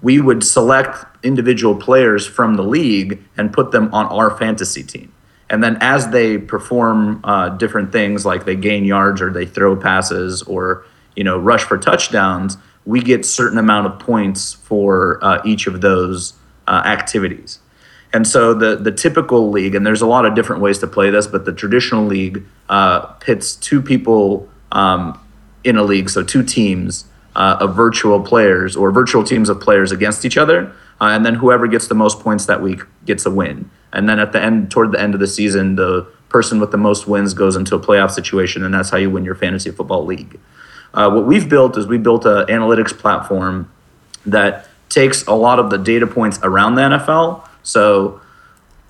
we 0.00 0.20
would 0.20 0.44
select 0.44 1.04
individual 1.22 1.74
players 1.74 2.26
from 2.26 2.54
the 2.54 2.62
league 2.62 3.22
and 3.36 3.52
put 3.52 3.70
them 3.70 3.92
on 3.92 4.06
our 4.06 4.36
fantasy 4.36 4.82
team. 4.82 5.12
And 5.50 5.62
then 5.62 5.76
as 5.80 6.08
they 6.08 6.38
perform 6.38 7.20
uh, 7.24 7.50
different 7.50 7.92
things, 7.92 8.24
like 8.24 8.46
they 8.46 8.56
gain 8.56 8.84
yards 8.84 9.20
or 9.20 9.30
they 9.30 9.44
throw 9.44 9.76
passes 9.76 10.42
or 10.42 10.84
you 11.14 11.24
know 11.24 11.38
rush 11.38 11.64
for 11.64 11.76
touchdowns, 11.76 12.56
we 12.86 13.00
get 13.00 13.26
certain 13.26 13.58
amount 13.58 13.86
of 13.86 13.98
points 13.98 14.54
for 14.54 15.18
uh, 15.22 15.42
each 15.44 15.66
of 15.66 15.82
those 15.82 16.32
uh, 16.66 16.82
activities. 16.84 17.58
And 18.14 18.26
so 18.26 18.54
the 18.54 18.76
the 18.76 18.92
typical 18.92 19.50
league, 19.50 19.74
and 19.74 19.86
there's 19.86 20.02
a 20.02 20.06
lot 20.06 20.24
of 20.24 20.34
different 20.34 20.62
ways 20.62 20.78
to 20.78 20.86
play 20.86 21.10
this, 21.10 21.26
but 21.26 21.44
the 21.44 21.52
traditional 21.52 22.04
league 22.04 22.44
uh, 22.68 23.00
pits 23.20 23.54
two 23.54 23.82
people 23.82 24.48
um, 24.72 25.18
in 25.64 25.76
a 25.76 25.82
league, 25.82 26.10
so 26.10 26.22
two 26.22 26.42
teams 26.42 27.04
uh, 27.36 27.58
of 27.60 27.74
virtual 27.74 28.20
players 28.20 28.76
or 28.76 28.90
virtual 28.90 29.24
teams 29.24 29.48
of 29.48 29.60
players 29.60 29.92
against 29.92 30.24
each 30.24 30.36
other. 30.36 30.72
Uh, 31.02 31.08
and 31.08 31.26
then 31.26 31.34
whoever 31.34 31.66
gets 31.66 31.88
the 31.88 31.96
most 31.96 32.20
points 32.20 32.46
that 32.46 32.62
week 32.62 32.82
gets 33.04 33.26
a 33.26 33.30
win. 33.30 33.68
And 33.92 34.08
then 34.08 34.20
at 34.20 34.30
the 34.30 34.40
end, 34.40 34.70
toward 34.70 34.92
the 34.92 35.00
end 35.00 35.14
of 35.14 35.20
the 35.20 35.26
season, 35.26 35.74
the 35.74 36.06
person 36.28 36.60
with 36.60 36.70
the 36.70 36.76
most 36.76 37.08
wins 37.08 37.34
goes 37.34 37.56
into 37.56 37.74
a 37.74 37.80
playoff 37.80 38.12
situation, 38.12 38.62
and 38.62 38.72
that's 38.72 38.90
how 38.90 38.98
you 38.98 39.10
win 39.10 39.24
your 39.24 39.34
fantasy 39.34 39.72
football 39.72 40.04
league. 40.06 40.38
Uh, 40.94 41.10
what 41.10 41.26
we've 41.26 41.48
built 41.48 41.76
is 41.76 41.88
we 41.88 41.98
built 41.98 42.24
an 42.24 42.46
analytics 42.46 42.96
platform 42.96 43.68
that 44.26 44.68
takes 44.90 45.26
a 45.26 45.32
lot 45.32 45.58
of 45.58 45.70
the 45.70 45.76
data 45.76 46.06
points 46.06 46.38
around 46.44 46.76
the 46.76 46.82
NFL. 46.82 47.48
So, 47.64 48.20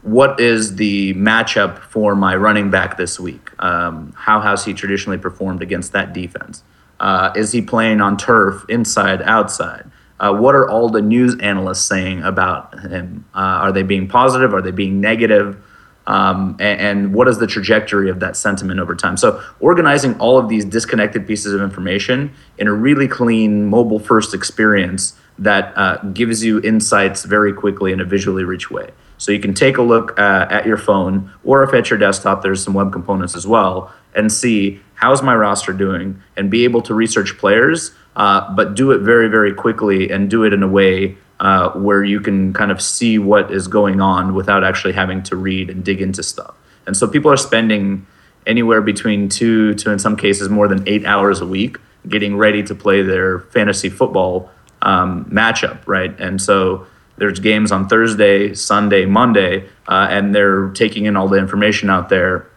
what 0.03 0.39
is 0.39 0.77
the 0.77 1.15
matchup 1.15 1.79
for 1.79 2.15
my 2.15 2.37
running 2.37 2.71
back 2.71 2.99
this 2.99 3.19
week? 3.19 3.51
Um, 3.59 4.13
how 4.15 4.41
has 4.41 4.67
he 4.67 4.75
traditionally 4.75 5.17
performed 5.19 5.63
against 5.63 5.93
that 5.93 6.13
defense? 6.13 6.63
Uh, 7.01 7.33
is 7.35 7.53
he 7.53 7.63
playing 7.63 8.03
on 8.03 8.19
turf, 8.19 8.67
inside, 8.69 9.23
outside? 9.23 9.91
Uh, 10.21 10.35
what 10.35 10.55
are 10.55 10.69
all 10.69 10.89
the 10.89 11.03
news 11.03 11.37
analysts 11.41 11.85
saying 11.85 12.23
about 12.23 12.79
him? 12.81 13.25
Uh, 13.35 13.39
are 13.39 13.73
they 13.73 13.83
being 13.83 14.09
positive? 14.09 14.55
Are 14.55 14.63
they 14.63 14.71
being 14.71 15.01
negative? 15.01 15.63
Um, 16.07 16.57
and, 16.59 16.81
and, 16.81 17.15
what 17.15 17.29
is 17.29 17.39
the 17.39 17.47
trajectory 17.47 18.11
of 18.11 18.19
that 18.21 18.37
sentiment 18.37 18.81
over 18.81 18.97
time? 18.97 19.17
So, 19.17 19.41
organizing 19.61 20.19
all 20.19 20.37
of 20.37 20.49
these 20.49 20.65
disconnected 20.65 21.29
pieces 21.29 21.55
of 21.55 21.61
information 21.61 22.33
in 22.59 22.67
a 22.67 22.73
really 22.73 23.07
clean 23.07 23.67
mobile 23.67 24.01
first 24.01 24.35
experience 24.35 25.15
that 25.39 25.73
uh, 25.77 25.99
gives 26.13 26.45
you 26.45 26.61
insights 26.63 27.25
very 27.25 27.53
quickly 27.53 27.93
in 27.93 28.01
a 28.01 28.05
visually 28.05 28.43
rich 28.43 28.69
way. 28.69 28.91
So, 29.17 29.31
you 29.31 29.39
can 29.39 29.55
take 29.55 29.77
a 29.77 29.83
look 29.83 30.19
uh, 30.19 30.49
at 30.51 30.67
your 30.67 30.77
phone, 30.77 31.31
or 31.45 31.63
if 31.63 31.73
at 31.73 31.89
your 31.89 32.01
desktop, 32.01 32.43
there's 32.43 32.65
some 32.65 32.75
web 32.75 32.93
components 32.93 33.37
as 33.37 33.47
well, 33.47 33.93
and 34.13 34.33
see 34.33 34.81
how's 34.95 35.23
my 35.23 35.37
roster 35.37 35.73
doing 35.73 36.21
and 36.37 36.51
be 36.51 36.65
able 36.65 36.83
to 36.83 36.95
research 36.95 37.39
players, 37.39 37.93
uh, 38.17 38.55
but 38.55 38.75
do 38.75 38.91
it 38.91 38.99
very, 38.99 39.29
very 39.29 39.53
quickly 39.55 40.11
and 40.11 40.31
do 40.31 40.45
it 40.45 40.53
in 40.53 40.63
a 40.63 40.69
way 40.69 41.17
uh, 41.41 41.71
where 41.71 42.05
you 42.05 42.21
can 42.21 42.53
kind 42.53 42.71
of 42.71 42.81
see 42.81 43.19
what 43.19 43.51
is 43.51 43.67
going 43.69 44.01
on 44.01 44.35
without 44.35 44.63
actually 44.63 44.93
having 44.93 45.23
to 45.23 45.37
read 45.37 45.71
and 45.71 45.85
dig 45.85 46.01
into 46.01 46.23
stuff. 46.23 46.55
And 46.87 46.97
so 46.97 47.09
people 47.09 47.31
are 47.31 47.37
spending 47.37 48.07
anywhere 48.47 48.81
between 48.81 49.29
two 49.29 49.75
to, 49.75 49.91
in 49.91 49.99
some 49.99 50.17
cases, 50.17 50.49
more 50.49 50.69
than 50.69 50.87
eight 50.89 51.05
hours 51.05 51.41
a 51.41 51.47
week 51.47 51.79
getting 52.09 52.37
ready 52.37 52.63
to 52.65 52.75
play 52.75 53.03
their 53.03 53.41
fantasy 53.41 53.89
football 53.89 54.51
um, 54.83 55.25
matchup, 55.27 55.81
right? 55.87 56.19
And 56.21 56.41
so 56.41 56.87
there's 57.17 57.39
games 57.39 57.71
on 57.71 57.89
Thursday, 57.89 58.55
Sunday, 58.55 59.05
Monday, 59.05 59.69
uh, 59.87 60.09
and 60.11 60.35
they're 60.35 60.71
taking 60.71 61.07
in 61.07 61.17
all 61.17 61.29
the 61.29 61.39
information 61.39 61.91
out 61.91 62.09
there, 62.09 62.49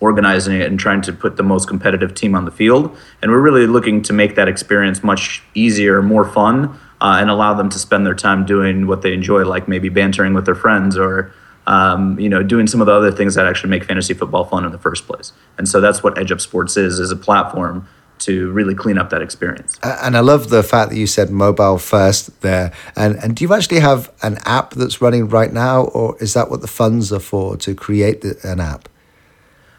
organizing 0.00 0.60
it, 0.60 0.66
and 0.66 0.78
trying 0.78 1.02
to 1.02 1.12
put 1.12 1.36
the 1.36 1.42
most 1.42 1.68
competitive 1.68 2.14
team 2.14 2.34
on 2.34 2.44
the 2.44 2.50
field. 2.50 2.96
And 3.20 3.30
we're 3.30 3.40
really 3.40 3.66
looking 3.66 4.02
to 4.02 4.12
make 4.12 4.34
that 4.36 4.48
experience 4.48 5.02
much 5.02 5.42
easier, 5.54 6.02
more 6.02 6.24
fun, 6.24 6.78
uh, 7.00 7.18
and 7.20 7.30
allow 7.30 7.54
them 7.54 7.68
to 7.70 7.78
spend 7.78 8.06
their 8.06 8.14
time 8.14 8.44
doing 8.44 8.86
what 8.86 9.02
they 9.02 9.12
enjoy, 9.12 9.44
like 9.44 9.68
maybe 9.68 9.88
bantering 9.88 10.34
with 10.34 10.44
their 10.46 10.54
friends 10.54 10.96
or 10.96 11.32
um, 11.66 12.18
you 12.18 12.28
know 12.28 12.42
doing 12.42 12.66
some 12.66 12.80
of 12.80 12.86
the 12.86 12.92
other 12.92 13.12
things 13.12 13.34
that 13.34 13.46
actually 13.46 13.70
make 13.70 13.84
fantasy 13.84 14.14
football 14.14 14.44
fun 14.44 14.64
in 14.64 14.72
the 14.72 14.78
first 14.78 15.06
place. 15.06 15.32
And 15.58 15.68
so 15.68 15.80
that's 15.80 16.02
what 16.02 16.18
Edge 16.18 16.32
Up 16.32 16.40
Sports 16.40 16.76
is: 16.76 16.98
is 16.98 17.10
a 17.10 17.16
platform 17.16 17.86
to 18.20 18.50
really 18.50 18.74
clean 18.74 18.98
up 18.98 19.10
that 19.10 19.22
experience. 19.22 19.78
And 19.82 20.16
I 20.16 20.20
love 20.20 20.50
the 20.50 20.64
fact 20.64 20.90
that 20.90 20.96
you 20.96 21.06
said 21.06 21.30
mobile 21.30 21.78
first 21.78 22.40
there. 22.40 22.72
And 22.96 23.16
and 23.16 23.36
do 23.36 23.44
you 23.44 23.54
actually 23.54 23.80
have 23.80 24.12
an 24.22 24.38
app 24.44 24.74
that's 24.74 25.00
running 25.00 25.28
right 25.28 25.52
now, 25.52 25.84
or 25.84 26.16
is 26.20 26.34
that 26.34 26.50
what 26.50 26.62
the 26.62 26.66
funds 26.66 27.12
are 27.12 27.20
for 27.20 27.56
to 27.58 27.74
create 27.74 28.24
an 28.42 28.60
app? 28.60 28.88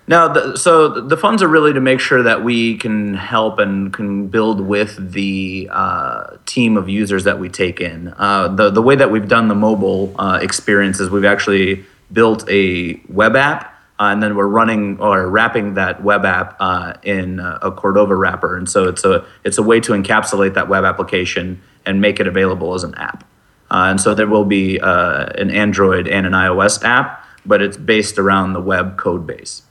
No, 0.09 0.33
the, 0.33 0.57
so 0.57 0.89
the 0.89 1.15
funds 1.15 1.43
are 1.43 1.47
really 1.47 1.71
to 1.71 1.79
make 1.79 1.99
sure 1.99 2.23
that 2.23 2.43
we 2.43 2.77
can 2.77 3.13
help 3.13 3.59
and 3.59 3.93
can 3.93 4.25
build 4.25 4.59
with 4.59 5.11
the 5.11 5.69
uh, 5.71 6.37
team 6.47 6.77
of 6.77 6.89
users 6.89 7.25
that 7.25 7.37
we 7.37 7.47
take 7.47 7.79
in. 7.79 8.11
Uh, 8.17 8.47
the 8.47 8.71
the 8.71 8.81
way 8.81 8.95
that 8.95 9.11
we've 9.11 9.27
done 9.27 9.49
the 9.49 9.55
mobile 9.55 10.15
uh, 10.17 10.39
experience 10.41 10.99
is 10.99 11.11
we've 11.11 11.25
actually 11.25 11.85
built 12.11 12.43
a 12.49 12.99
web 13.07 13.35
app. 13.35 13.65
Uh, 13.99 14.05
and 14.11 14.23
then 14.23 14.35
we're 14.35 14.47
running 14.47 14.99
or 14.99 15.29
wrapping 15.29 15.75
that 15.75 16.03
web 16.03 16.25
app 16.25 16.55
uh, 16.59 16.93
in 17.03 17.39
a 17.39 17.69
Cordova 17.69 18.15
wrapper, 18.15 18.57
and 18.57 18.67
so 18.67 18.87
it's 18.87 19.05
a 19.05 19.23
it's 19.43 19.59
a 19.59 19.63
way 19.63 19.79
to 19.79 19.91
encapsulate 19.91 20.55
that 20.55 20.67
web 20.69 20.85
application 20.85 21.61
and 21.85 22.01
make 22.01 22.19
it 22.19 22.25
available 22.25 22.73
as 22.73 22.83
an 22.83 22.95
app. 22.95 23.23
Uh, 23.69 23.89
and 23.91 24.01
so 24.01 24.15
there 24.15 24.25
will 24.25 24.45
be 24.45 24.79
an 24.81 25.51
Android 25.51 26.07
and 26.07 26.25
an 26.25 26.33
iOS 26.33 26.83
app, 26.83 27.23
but 27.45 27.61
it's 27.61 27.77
based 27.77 28.17
around 28.17 28.53
the 28.53 28.61
web 28.61 28.97
code 28.97 29.27
base. 29.27 29.61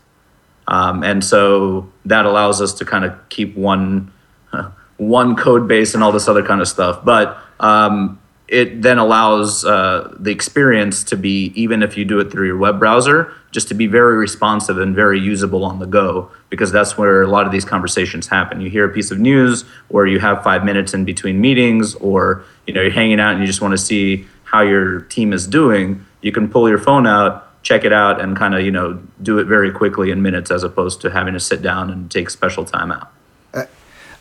Um, 0.69 1.03
and 1.03 1.25
so 1.25 1.91
that 2.05 2.27
allows 2.27 2.61
us 2.61 2.75
to 2.75 2.85
kind 2.85 3.05
of 3.05 3.29
keep 3.31 3.57
one 3.57 4.13
uh, 4.53 4.71
one 4.99 5.37
code 5.37 5.67
base 5.67 5.95
and 5.95 6.03
all 6.03 6.13
this 6.13 6.29
other 6.29 6.45
kind 6.45 6.61
of 6.61 6.69
stuff. 6.69 7.05
But 7.05 7.39
um, 7.61 8.21
it 8.49 8.83
then 8.83 8.99
allows 8.99 9.65
uh, 9.65 10.15
the 10.19 10.31
experience 10.31 11.05
to 11.05 11.17
be 11.17 11.53
even 11.55 11.83
if 11.83 11.97
you 11.97 12.05
do 12.05 12.19
it 12.19 12.31
through 12.31 12.47
your 12.47 12.57
web 12.57 12.79
browser, 12.79 13.33
just 13.51 13.69
to 13.69 13.75
be 13.75 13.87
very 13.87 14.17
responsive 14.17 14.79
and 14.79 14.95
very 14.95 15.21
usable 15.21 15.65
on 15.65 15.79
the 15.79 15.87
go 15.87 16.31
because 16.51 16.73
that's 16.73 16.97
where 16.99 17.23
a 17.23 17.29
lot 17.29 17.47
of 17.47 17.53
these 17.53 17.65
conversations 17.65 18.27
happen. 18.27 18.61
You 18.61 18.71
hear 18.71 18.85
a 18.85 18.93
piece 18.93 19.11
of 19.11 19.19
news, 19.19 19.65
or 19.91 20.07
you 20.07 20.19
have 20.19 20.43
five 20.43 20.65
minutes 20.65 20.95
in 20.95 21.05
between 21.05 21.41
meetings, 21.41 21.95
or 21.97 22.45
you 22.67 22.75
know 22.75 22.83
you're 22.83 22.91
hanging 22.91 23.21
out 23.21 23.33
and 23.33 23.41
you 23.41 23.47
just 23.47 23.61
want 23.61 23.73
to 23.73 23.79
see 23.79 24.27
how 24.45 24.63
your 24.63 25.01
team 25.03 25.33
is 25.33 25.47
doing. 25.47 26.05
You 26.23 26.33
can 26.33 26.49
pull 26.49 26.69
your 26.69 26.79
phone 26.79 27.07
out 27.07 27.48
check 27.63 27.85
it 27.85 27.93
out 27.93 28.21
and 28.21 28.37
kind 28.37 28.55
of 28.55 28.63
you 28.63 28.71
know 28.71 29.01
do 29.23 29.39
it 29.39 29.45
very 29.45 29.71
quickly 29.71 30.11
in 30.11 30.23
minutes 30.23 30.51
as 30.51 30.63
opposed 30.63 31.01
to 31.03 31.11
having 31.11 31.35
to 31.35 31.41
sit 31.41 31.63
down 31.63 31.91
and 31.91 32.11
take 32.11 32.31
special 32.31 32.65
time 32.65 32.93
out. 32.93 33.13
Uh, 33.55 33.65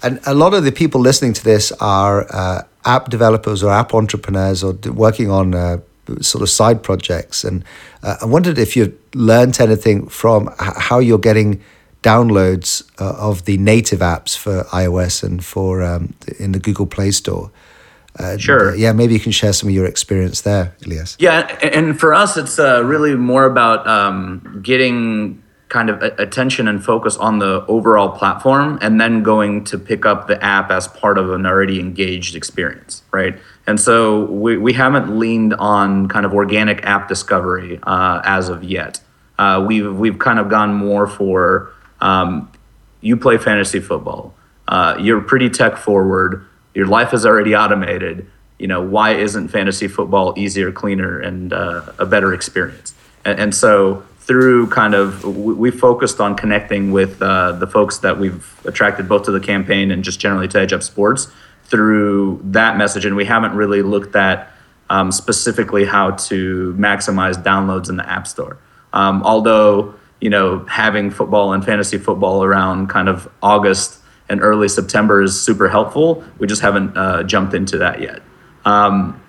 and 0.03 0.19
a 0.25 0.33
lot 0.33 0.53
of 0.53 0.63
the 0.63 0.71
people 0.71 1.01
listening 1.01 1.33
to 1.33 1.43
this 1.43 1.71
are 1.73 2.27
uh, 2.33 2.61
app 2.85 3.09
developers 3.09 3.63
or 3.63 3.71
app 3.71 3.93
entrepreneurs 3.93 4.63
or 4.63 4.73
working 4.91 5.29
on 5.29 5.53
uh, 5.53 5.77
sort 6.21 6.41
of 6.41 6.49
side 6.49 6.83
projects. 6.83 7.43
And 7.43 7.63
uh, 8.03 8.17
i 8.21 8.25
wondered 8.25 8.57
if 8.57 8.75
you've 8.75 8.97
learned 9.13 9.59
anything 9.59 10.07
from 10.07 10.49
how 10.57 10.99
you're 10.99 11.17
getting 11.17 11.61
downloads 12.03 12.83
uh, 13.01 13.15
of 13.17 13.45
the 13.45 13.57
native 13.57 13.99
apps 13.99 14.37
for 14.37 14.63
ios 14.65 15.23
and 15.23 15.43
for 15.43 15.81
um, 15.81 16.13
in 16.39 16.51
the 16.51 16.59
google 16.59 16.85
play 16.85 17.11
store 17.11 17.51
uh, 18.19 18.37
sure. 18.37 18.75
yeah, 18.75 18.91
maybe 18.93 19.13
you 19.13 19.19
can 19.19 19.31
share 19.31 19.53
some 19.53 19.69
of 19.69 19.75
your 19.75 19.85
experience 19.85 20.41
there, 20.41 20.75
Elias. 20.85 21.15
Yeah, 21.19 21.41
and 21.61 21.99
for 21.99 22.13
us, 22.13 22.37
it's 22.37 22.59
uh, 22.59 22.83
really 22.83 23.15
more 23.15 23.45
about 23.45 23.87
um, 23.87 24.59
getting 24.63 25.43
kind 25.69 25.89
of 25.89 26.01
attention 26.01 26.67
and 26.67 26.83
focus 26.83 27.17
on 27.17 27.39
the 27.39 27.65
overall 27.67 28.09
platform 28.09 28.79
and 28.81 29.01
then 29.01 29.21
going 29.21 29.65
to 29.65 29.77
pick 29.77 30.05
up 30.05 30.27
the 30.27 30.41
app 30.41 30.71
as 30.71 30.87
part 30.87 31.17
of 31.17 31.29
an 31.31 31.45
already 31.45 31.79
engaged 31.79 32.35
experience, 32.35 33.03
right? 33.11 33.37
And 33.65 33.79
so 33.79 34.25
we, 34.25 34.57
we 34.57 34.73
haven't 34.73 35.19
leaned 35.19 35.53
on 35.55 36.07
kind 36.07 36.25
of 36.25 36.33
organic 36.33 36.85
app 36.85 37.09
discovery 37.09 37.79
uh, 37.83 38.21
as 38.23 38.47
of 38.47 38.63
yet. 38.63 39.01
Uh, 39.37 39.63
we've, 39.67 39.93
we've 39.93 40.17
kind 40.17 40.39
of 40.39 40.49
gone 40.49 40.73
more 40.73 41.05
for 41.05 41.73
um, 41.99 42.49
you 43.01 43.17
play 43.17 43.37
fantasy 43.37 43.79
football, 43.79 44.33
uh, 44.67 44.97
you're 44.99 45.21
pretty 45.21 45.49
tech 45.49 45.77
forward 45.77 46.45
your 46.77 46.85
life 46.85 47.11
is 47.11 47.25
already 47.25 47.55
automated. 47.55 48.29
You 48.59 48.67
know, 48.67 48.83
why 48.83 49.15
isn't 49.15 49.47
fantasy 49.47 49.87
football 49.87 50.35
easier, 50.37 50.71
cleaner, 50.71 51.19
and 51.19 51.51
uh, 51.51 51.81
a 51.97 52.05
better 52.05 52.35
experience? 52.35 52.93
And, 53.25 53.39
and, 53.39 53.55
so 53.55 54.03
through 54.19 54.67
kind 54.67 54.93
of 54.93 55.23
we, 55.23 55.53
we 55.55 55.71
focused 55.71 56.21
on 56.21 56.35
connecting 56.35 56.91
with 56.91 57.19
uh, 57.19 57.53
the 57.53 57.65
folks 57.65 57.97
that 57.99 58.19
we've 58.19 58.63
attracted 58.63 59.09
both 59.09 59.23
to 59.23 59.31
the 59.31 59.39
campaign 59.39 59.89
and 59.89 60.03
just 60.03 60.19
generally 60.19 60.47
to 60.49 60.59
Edge 60.59 60.71
Up 60.71 60.83
Sports 60.83 61.31
through 61.63 62.41
that 62.43 62.77
message, 62.77 63.05
and 63.05 63.15
we 63.15 63.25
haven't 63.25 63.55
really 63.55 63.81
looked 63.81 64.15
at 64.15 64.51
um, 64.91 65.11
specifically 65.11 65.83
how 65.83 66.11
to 66.11 66.75
maximize 66.77 67.41
downloads 67.41 67.89
in 67.89 67.97
the 67.97 68.07
App 68.07 68.27
Store. 68.27 68.59
Um, 68.93 69.23
although 69.23 69.95
you 70.21 70.29
know 70.29 70.63
having 70.65 71.09
football 71.09 71.53
and 71.53 71.65
fantasy 71.65 71.97
football 71.97 72.43
around 72.43 72.87
kind 72.89 73.09
of 73.09 73.27
August 73.41 73.99
and 74.29 74.41
early 74.41 74.67
September 74.67 75.21
is 75.21 75.39
super 75.39 75.69
helpful. 75.69 76.23
We 76.39 76.47
just 76.47 76.61
haven't 76.61 76.97
uh, 76.97 77.23
jumped 77.23 77.53
into 77.53 77.77
that 77.79 78.01
yet. 78.01 78.21
Um, 78.65 79.21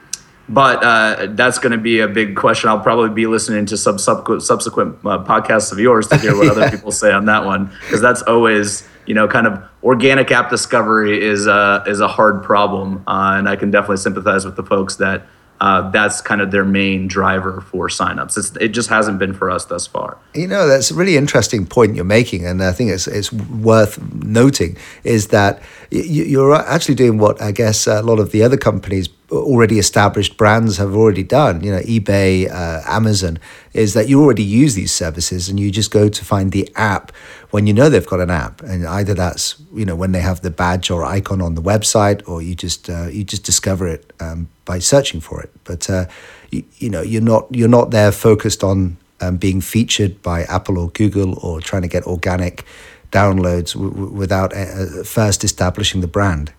but 0.49 0.83
uh, 0.83 1.26
that's 1.31 1.59
going 1.59 1.73
to 1.73 1.78
be 1.78 2.00
a 2.00 2.09
big 2.09 2.35
question. 2.35 2.71
I'll 2.71 2.81
probably 2.81 3.11
be 3.11 3.26
listening 3.26 3.67
to 3.67 3.76
some 3.76 3.99
subsequent, 3.99 4.43
subsequent 4.43 4.97
uh, 5.05 5.23
podcasts 5.23 5.73
of 5.73 5.78
yours 5.78 6.07
to 6.09 6.17
hear 6.17 6.35
what 6.35 6.47
yeah. 6.47 6.52
other 6.52 6.71
people 6.76 6.90
say 6.90 7.12
on 7.12 7.26
that 7.26 7.45
one, 7.45 7.67
because 7.83 8.00
that's 8.00 8.23
always 8.23 8.88
you 9.07 9.14
know 9.14 9.28
kind 9.28 9.47
of 9.47 9.62
organic 9.83 10.31
app 10.31 10.49
discovery 10.49 11.23
is 11.23 11.47
a 11.47 11.85
is 11.87 12.00
a 12.00 12.09
hard 12.09 12.43
problem, 12.43 13.05
uh, 13.07 13.35
and 13.37 13.49
I 13.49 13.57
can 13.57 13.71
definitely 13.71 13.99
sympathize 13.99 14.47
with 14.47 14.57
the 14.57 14.62
folks 14.62 14.97
that 14.97 15.26
uh, 15.61 15.91
that's 15.91 16.21
kind 16.21 16.41
of 16.41 16.50
their 16.50 16.65
main 16.65 17.09
driver 17.09 17.61
for 17.61 17.88
signups. 17.88 18.38
It's, 18.38 18.55
it 18.57 18.69
just 18.69 18.88
hasn't 18.88 19.19
been 19.19 19.35
for 19.35 19.50
us 19.50 19.65
thus 19.65 19.87
far. 19.87 20.17
You 20.35 20.47
know, 20.47 20.67
that's 20.69 20.91
a 20.91 20.95
really 20.95 21.17
interesting 21.17 21.67
point 21.67 21.97
you're 21.97 22.05
making, 22.05 22.47
and 22.47 22.62
I 22.62 22.73
think 22.73 22.91
it's 22.91 23.07
it's 23.07 23.33
worth 23.33 24.00
noting 24.15 24.77
is 25.05 25.29
that 25.29 25.62
you're 25.91 26.55
actually 26.55 26.95
doing 26.95 27.19
what 27.19 27.41
I 27.43 27.53
guess 27.53 27.87
a 27.87 28.03
lot 28.03 28.19
of 28.19 28.31
the 28.31 28.43
other 28.43 28.57
companies 28.57 29.09
already 29.30 29.78
established 29.78 30.37
brands 30.37 30.78
have 30.78 30.94
already 30.94 31.23
done. 31.23 31.62
You 31.62 31.73
know, 31.73 31.80
eBay, 31.80 32.50
uh, 32.50 32.82
Amazon, 32.87 33.38
is 33.73 33.94
that 33.94 34.08
you 34.08 34.23
already 34.23 34.42
use 34.42 34.75
these 34.75 34.92
services, 34.92 35.49
and 35.49 35.61
you 35.61 35.70
just 35.70 35.90
go 35.90 36.08
to 36.08 36.25
find 36.25 36.52
the 36.52 36.70
app 36.76 37.12
when 37.50 37.66
you 37.66 37.73
know 37.73 37.88
they've 37.88 38.06
got 38.06 38.20
an 38.20 38.30
app, 38.30 38.62
and 38.62 38.87
either 38.87 39.14
that's 39.14 39.56
you 39.73 39.85
know 39.85 39.94
when 39.94 40.12
they 40.12 40.20
have 40.20 40.40
the 40.40 40.50
badge 40.50 40.90
or 40.90 41.04
icon 41.04 41.40
on 41.40 41.54
the 41.54 41.62
website, 41.62 42.26
or 42.28 42.42
you 42.42 42.54
just 42.54 42.88
uh, 42.88 43.06
you 43.06 43.25
just 43.25 43.44
discover 43.44 43.87
it 43.87 44.12
um, 44.20 44.49
by 44.64 44.78
searching 44.78 45.20
for 45.20 45.40
it. 45.42 45.50
But 45.64 45.88
uh, 45.90 46.06
you, 46.50 46.64
you, 46.76 46.90
know 46.90 47.02
you're 47.02 47.23
not 47.23 47.47
you're 47.54 47.68
not 47.68 47.90
there 47.90 48.12
focused 48.12 48.64
on 48.64 48.97
um, 49.20 49.37
being 49.37 49.61
featured 49.61 50.23
by 50.23 50.44
Apple 50.44 50.78
or 50.78 50.90
Google 50.90 51.38
or 51.40 51.61
trying 51.61 51.82
to 51.82 51.88
get 51.88 52.04
organic 52.06 52.64
downloads 53.12 53.73
w- 53.75 54.11
without 54.11 54.54
uh, 54.54 55.02
first 55.04 55.44
establishing 55.44 56.00
the 56.00 56.06
brand. 56.06 56.52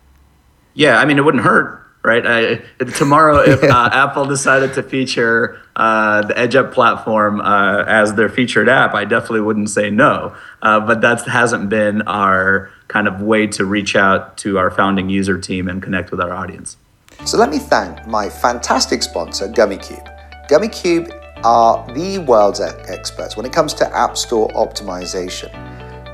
Yeah, 0.75 0.97
I 0.97 1.05
mean 1.05 1.17
it 1.17 1.25
wouldn't 1.25 1.43
hurt 1.43 1.88
right? 2.03 2.25
I, 2.25 2.83
tomorrow, 2.85 3.39
if 3.39 3.63
uh, 3.63 3.89
Apple 3.91 4.25
decided 4.25 4.73
to 4.75 4.83
feature 4.83 5.61
uh, 5.75 6.23
the 6.23 6.37
Edge 6.37 6.55
Up 6.55 6.73
platform 6.73 7.41
uh, 7.41 7.83
as 7.83 8.13
their 8.13 8.29
featured 8.29 8.69
app, 8.69 8.93
I 8.93 9.05
definitely 9.05 9.41
wouldn't 9.41 9.69
say 9.69 9.89
no. 9.89 10.35
Uh, 10.61 10.79
but 10.79 11.01
that 11.01 11.25
hasn't 11.25 11.69
been 11.69 12.01
our 12.03 12.71
kind 12.87 13.07
of 13.07 13.21
way 13.21 13.47
to 13.47 13.65
reach 13.65 13.95
out 13.95 14.37
to 14.37 14.57
our 14.57 14.71
founding 14.71 15.09
user 15.09 15.37
team 15.37 15.67
and 15.67 15.81
connect 15.81 16.11
with 16.11 16.19
our 16.19 16.33
audience. 16.33 16.77
So 17.25 17.37
let 17.37 17.49
me 17.49 17.59
thank 17.59 18.07
my 18.07 18.29
fantastic 18.29 19.03
sponsor, 19.03 19.47
Gummicube. 19.47 20.05
Gummicube 20.47 21.11
are 21.43 21.85
the 21.93 22.17
world's 22.19 22.59
experts 22.59 23.37
when 23.37 23.45
it 23.45 23.53
comes 23.53 23.73
to 23.75 23.95
App 23.95 24.17
Store 24.17 24.49
optimization. 24.49 25.53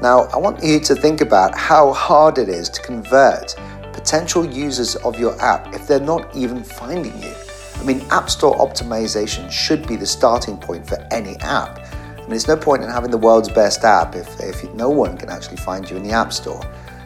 Now, 0.02 0.24
I 0.24 0.38
want 0.38 0.62
you 0.62 0.80
to 0.82 0.96
think 0.96 1.22
about 1.22 1.58
how 1.58 1.94
hard 1.94 2.38
it 2.38 2.50
is 2.50 2.70
to 2.70 2.82
convert 2.82 3.56
potential 3.96 4.46
users 4.46 4.98
of 4.98 5.18
your 5.18 5.42
app 5.42 5.74
if 5.74 5.88
they're 5.88 6.00
not 6.00 6.36
even 6.36 6.64
finding 6.64 7.18
you. 7.24 7.34
I 7.76 7.84
mean, 7.84 8.06
App 8.12 8.30
Store 8.30 8.56
optimization 8.58 9.50
should 9.50 9.88
be 9.88 9.96
the 9.96 10.06
starting 10.06 10.58
point 10.58 10.86
for 10.86 10.98
any 11.12 11.38
app. 11.38 11.80
I 11.80 12.18
mean, 12.20 12.30
there's 12.32 12.48
no 12.48 12.58
point 12.58 12.84
in 12.84 12.90
having 12.90 13.10
the 13.10 13.18
world's 13.18 13.50
best 13.50 13.84
app 13.84 14.16
if, 14.16 14.40
if 14.42 14.64
no 14.74 14.90
one 14.90 15.18
can 15.18 15.30
actually 15.30 15.58
find 15.58 15.90
you 15.90 15.96
in 15.96 16.04
the 16.04 16.12
App 16.12 16.34
Store. 16.34 16.62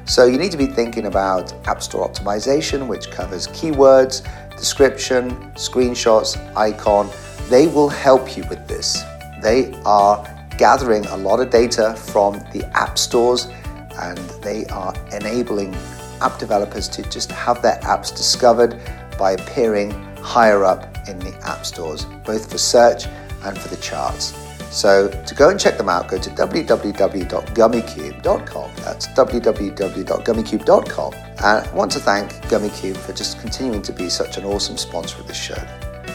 So 0.05 0.25
you 0.25 0.39
need 0.39 0.51
to 0.51 0.57
be 0.57 0.65
thinking 0.65 1.05
about 1.05 1.53
App 1.67 1.83
Store 1.83 2.09
optimization, 2.09 2.87
which 2.87 3.11
covers 3.11 3.47
keywords, 3.49 4.27
description, 4.57 5.29
screenshots, 5.53 6.37
icon. 6.55 7.09
They 7.49 7.67
will 7.67 7.89
help 7.89 8.35
you 8.35 8.43
with 8.49 8.67
this. 8.67 9.03
They 9.43 9.79
are 9.85 10.25
gathering 10.57 11.05
a 11.05 11.17
lot 11.17 11.39
of 11.39 11.51
data 11.51 11.95
from 11.95 12.33
the 12.51 12.67
app 12.73 12.97
stores 12.97 13.47
and 13.99 14.17
they 14.41 14.65
are 14.65 14.93
enabling 15.11 15.75
app 16.21 16.39
developers 16.39 16.87
to 16.89 17.03
just 17.09 17.31
have 17.31 17.61
their 17.61 17.77
apps 17.79 18.15
discovered 18.15 18.79
by 19.17 19.33
appearing 19.33 19.91
higher 20.17 20.63
up 20.63 20.85
in 21.07 21.19
the 21.19 21.35
app 21.43 21.65
stores, 21.65 22.05
both 22.25 22.49
for 22.51 22.57
search 22.57 23.05
and 23.43 23.57
for 23.57 23.67
the 23.69 23.77
charts. 23.77 24.33
So 24.71 25.09
to 25.09 25.35
go 25.35 25.49
and 25.49 25.59
check 25.59 25.77
them 25.77 25.89
out, 25.89 26.07
go 26.07 26.19
to 26.19 26.29
www.gummicube.com. 26.29 28.71
That's 28.77 29.07
www.gummicube.com. 29.07 31.13
And 31.13 31.39
I 31.39 31.69
want 31.73 31.91
to 31.93 31.99
thank 31.99 32.31
Gummicube 32.49 32.97
for 32.97 33.13
just 33.13 33.39
continuing 33.39 33.81
to 33.83 33.91
be 33.91 34.09
such 34.09 34.37
an 34.37 34.45
awesome 34.45 34.77
sponsor 34.77 35.19
of 35.19 35.27
this 35.27 35.37
show. 35.37 35.57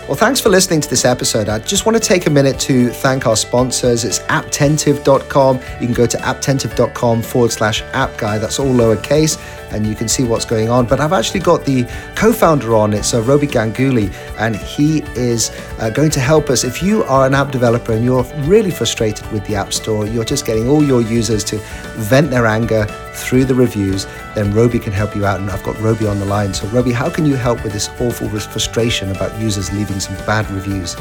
Well, 0.06 0.16
thanks 0.16 0.38
for 0.38 0.50
listening 0.50 0.82
to 0.82 0.90
this 0.90 1.06
episode. 1.06 1.48
I 1.48 1.60
just 1.60 1.86
want 1.86 1.96
to 1.96 2.00
take 2.00 2.26
a 2.26 2.30
minute 2.30 2.60
to 2.60 2.90
thank 2.90 3.26
our 3.26 3.36
sponsors. 3.36 4.04
It's 4.04 4.18
apptentive.com. 4.18 5.56
You 5.56 5.86
can 5.86 5.94
go 5.94 6.04
to 6.04 6.18
apptentive.com 6.18 7.22
forward 7.22 7.52
slash 7.52 7.80
app 7.94 8.18
guy. 8.18 8.36
That's 8.36 8.60
all 8.60 8.66
lowercase, 8.66 9.38
and 9.74 9.86
you 9.86 9.94
can 9.94 10.08
see 10.08 10.24
what's 10.24 10.44
going 10.44 10.70
on. 10.70 10.86
But 10.86 11.00
I've 11.00 11.12
actually 11.12 11.40
got 11.40 11.64
the 11.64 11.84
co 12.14 12.32
founder 12.32 12.74
on. 12.74 12.92
It's 12.92 13.12
uh, 13.12 13.22
Robi 13.22 13.48
Ganguly, 13.48 14.12
and 14.38 14.56
he 14.56 15.02
is 15.16 15.50
uh, 15.78 15.90
going 15.90 16.10
to 16.10 16.20
help 16.20 16.50
us. 16.50 16.64
If 16.64 16.82
you 16.82 17.04
are 17.04 17.26
an 17.26 17.34
app 17.34 17.50
developer 17.50 17.92
and 17.92 18.04
you're 18.04 18.24
really 18.46 18.70
frustrated 18.70 19.30
with 19.32 19.44
the 19.46 19.56
App 19.56 19.72
Store, 19.72 20.06
you're 20.06 20.24
just 20.24 20.46
getting 20.46 20.68
all 20.68 20.82
your 20.82 21.02
users 21.02 21.44
to 21.44 21.58
vent 21.96 22.30
their 22.30 22.46
anger 22.46 22.86
through 23.14 23.44
the 23.44 23.54
reviews, 23.54 24.06
then 24.34 24.52
Robi 24.52 24.82
can 24.82 24.92
help 24.92 25.14
you 25.14 25.26
out. 25.26 25.40
And 25.40 25.50
I've 25.50 25.62
got 25.62 25.76
Robi 25.76 26.10
on 26.10 26.18
the 26.18 26.26
line. 26.26 26.54
So, 26.54 26.66
Robi, 26.68 26.92
how 26.92 27.10
can 27.10 27.26
you 27.26 27.36
help 27.36 27.62
with 27.64 27.72
this 27.72 27.88
awful 28.00 28.28
frustration 28.28 29.10
about 29.10 29.38
users 29.40 29.72
leaving 29.72 30.00
some 30.00 30.16
bad 30.26 30.50
reviews? 30.50 30.96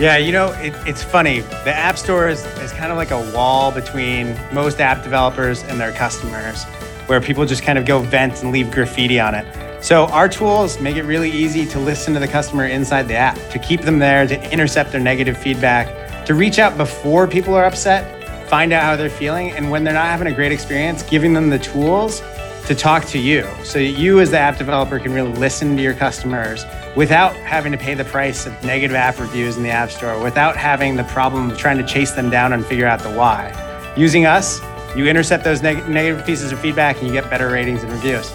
Yeah, 0.00 0.16
you 0.16 0.32
know, 0.32 0.50
it, 0.54 0.74
it's 0.86 1.04
funny. 1.04 1.40
The 1.40 1.72
App 1.72 1.96
Store 1.96 2.28
is, 2.28 2.44
is 2.58 2.72
kind 2.72 2.90
of 2.90 2.98
like 2.98 3.12
a 3.12 3.32
wall 3.32 3.70
between 3.70 4.36
most 4.52 4.80
app 4.80 5.04
developers 5.04 5.62
and 5.62 5.78
their 5.78 5.92
customers, 5.92 6.64
where 7.06 7.20
people 7.20 7.46
just 7.46 7.62
kind 7.62 7.78
of 7.78 7.86
go 7.86 8.00
vent 8.00 8.42
and 8.42 8.52
leave 8.52 8.70
graffiti 8.70 9.20
on 9.20 9.34
it. 9.34 9.46
So, 9.84 10.06
our 10.06 10.28
tools 10.28 10.80
make 10.80 10.96
it 10.96 11.02
really 11.02 11.30
easy 11.30 11.66
to 11.66 11.78
listen 11.78 12.14
to 12.14 12.20
the 12.20 12.28
customer 12.28 12.66
inside 12.66 13.08
the 13.08 13.16
app, 13.16 13.36
to 13.50 13.58
keep 13.58 13.82
them 13.82 13.98
there, 13.98 14.26
to 14.26 14.52
intercept 14.52 14.92
their 14.92 15.00
negative 15.00 15.36
feedback, 15.36 16.24
to 16.26 16.34
reach 16.34 16.58
out 16.58 16.76
before 16.76 17.26
people 17.26 17.54
are 17.54 17.64
upset 17.64 18.14
find 18.54 18.72
out 18.72 18.84
how 18.84 18.94
they're 18.96 19.10
feeling. 19.10 19.50
And 19.52 19.70
when 19.70 19.84
they're 19.84 19.94
not 19.94 20.06
having 20.06 20.28
a 20.28 20.32
great 20.32 20.52
experience, 20.52 21.02
giving 21.02 21.32
them 21.32 21.50
the 21.50 21.58
tools 21.58 22.22
to 22.66 22.74
talk 22.74 23.04
to 23.06 23.18
you. 23.18 23.46
So 23.62 23.78
you, 23.78 24.20
as 24.20 24.30
the 24.30 24.38
app 24.38 24.58
developer, 24.58 24.98
can 24.98 25.12
really 25.12 25.32
listen 25.32 25.76
to 25.76 25.82
your 25.82 25.94
customers 25.94 26.64
without 26.96 27.34
having 27.34 27.72
to 27.72 27.78
pay 27.78 27.94
the 27.94 28.04
price 28.04 28.46
of 28.46 28.52
negative 28.62 28.94
app 28.94 29.18
reviews 29.18 29.56
in 29.56 29.64
the 29.64 29.70
App 29.70 29.90
Store, 29.90 30.22
without 30.22 30.56
having 30.56 30.96
the 30.96 31.04
problem 31.04 31.50
of 31.50 31.58
trying 31.58 31.78
to 31.78 31.84
chase 31.84 32.12
them 32.12 32.30
down 32.30 32.52
and 32.52 32.64
figure 32.64 32.86
out 32.86 33.00
the 33.00 33.10
why. 33.10 33.52
Using 33.96 34.24
us, 34.24 34.60
you 34.96 35.06
intercept 35.06 35.44
those 35.44 35.62
neg- 35.62 35.88
negative 35.88 36.24
pieces 36.24 36.52
of 36.52 36.60
feedback 36.60 36.98
and 36.98 37.06
you 37.06 37.12
get 37.12 37.28
better 37.28 37.50
ratings 37.50 37.82
and 37.82 37.92
reviews. 37.92 38.30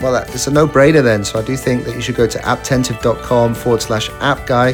Well, 0.00 0.16
it's 0.16 0.46
a 0.46 0.50
no 0.50 0.66
brainer 0.66 1.02
then. 1.02 1.24
So 1.24 1.40
I 1.40 1.42
do 1.42 1.56
think 1.56 1.84
that 1.84 1.94
you 1.94 2.00
should 2.00 2.14
go 2.14 2.26
to 2.26 2.38
apptentive.com 2.38 3.54
forward 3.54 3.82
slash 3.82 4.10
app 4.20 4.46
guy. 4.46 4.70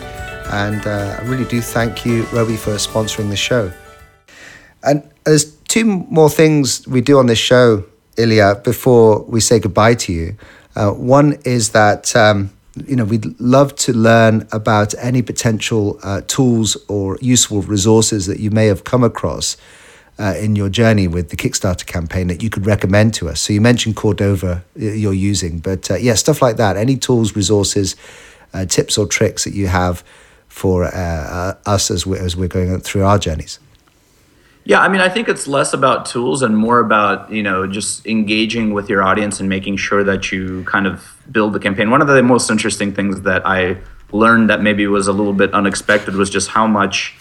And 0.52 0.86
uh, 0.86 1.18
I 1.18 1.24
really 1.24 1.46
do 1.46 1.60
thank 1.60 2.04
you, 2.04 2.24
Robi, 2.24 2.58
for 2.58 2.72
sponsoring 2.72 3.30
the 3.30 3.36
show. 3.36 3.72
And 4.82 5.08
there's 5.24 5.54
two 5.68 5.84
more 5.84 6.28
things 6.28 6.86
we 6.86 7.00
do 7.00 7.18
on 7.18 7.26
this 7.26 7.38
show, 7.38 7.84
Ilya, 8.18 8.60
before 8.62 9.22
we 9.22 9.40
say 9.40 9.58
goodbye 9.58 9.94
to 9.94 10.12
you. 10.12 10.36
Uh, 10.76 10.90
one 10.90 11.38
is 11.44 11.70
that 11.70 12.14
um, 12.14 12.50
you 12.86 12.96
know 12.96 13.04
we'd 13.04 13.38
love 13.40 13.74
to 13.76 13.92
learn 13.92 14.46
about 14.52 14.94
any 14.98 15.22
potential 15.22 15.98
uh, 16.02 16.20
tools 16.26 16.76
or 16.88 17.18
useful 17.20 17.62
resources 17.62 18.26
that 18.26 18.40
you 18.40 18.50
may 18.50 18.66
have 18.66 18.84
come 18.84 19.04
across 19.04 19.56
uh, 20.18 20.34
in 20.38 20.56
your 20.56 20.68
journey 20.68 21.08
with 21.08 21.30
the 21.30 21.36
Kickstarter 21.36 21.86
campaign 21.86 22.28
that 22.28 22.42
you 22.42 22.50
could 22.50 22.66
recommend 22.66 23.14
to 23.14 23.28
us. 23.28 23.40
So 23.40 23.52
you 23.52 23.60
mentioned 23.60 23.96
Cordova 23.96 24.64
uh, 24.80 24.84
you're 24.84 25.12
using, 25.12 25.58
but 25.58 25.90
uh, 25.90 25.96
yeah, 25.96 26.14
stuff 26.14 26.40
like 26.40 26.56
that. 26.56 26.76
Any 26.76 26.96
tools, 26.96 27.34
resources, 27.34 27.96
uh, 28.52 28.64
tips 28.66 28.96
or 28.96 29.06
tricks 29.06 29.44
that 29.44 29.54
you 29.54 29.66
have 29.66 30.04
for 30.48 30.84
us 30.84 31.90
as 31.90 32.06
we're, 32.06 32.22
as 32.22 32.36
we're 32.36 32.48
going 32.48 32.78
through 32.80 33.04
our 33.04 33.18
journeys. 33.18 33.58
Yeah, 34.66 34.80
I 34.80 34.88
mean, 34.88 35.02
I 35.02 35.10
think 35.10 35.28
it's 35.28 35.46
less 35.46 35.74
about 35.74 36.06
tools 36.06 36.40
and 36.40 36.56
more 36.56 36.80
about 36.80 37.30
you 37.30 37.42
know 37.42 37.66
just 37.66 38.06
engaging 38.06 38.72
with 38.72 38.88
your 38.88 39.02
audience 39.02 39.38
and 39.38 39.48
making 39.48 39.76
sure 39.76 40.02
that 40.04 40.32
you 40.32 40.64
kind 40.64 40.86
of 40.86 41.20
build 41.30 41.52
the 41.52 41.60
campaign. 41.60 41.90
One 41.90 42.00
of 42.00 42.06
the 42.06 42.22
most 42.22 42.50
interesting 42.50 42.94
things 42.94 43.22
that 43.22 43.46
I 43.46 43.76
learned 44.10 44.48
that 44.48 44.62
maybe 44.62 44.86
was 44.86 45.06
a 45.06 45.12
little 45.12 45.34
bit 45.34 45.52
unexpected 45.52 46.14
was 46.14 46.30
just 46.30 46.48
how 46.48 46.66
much 46.66 47.14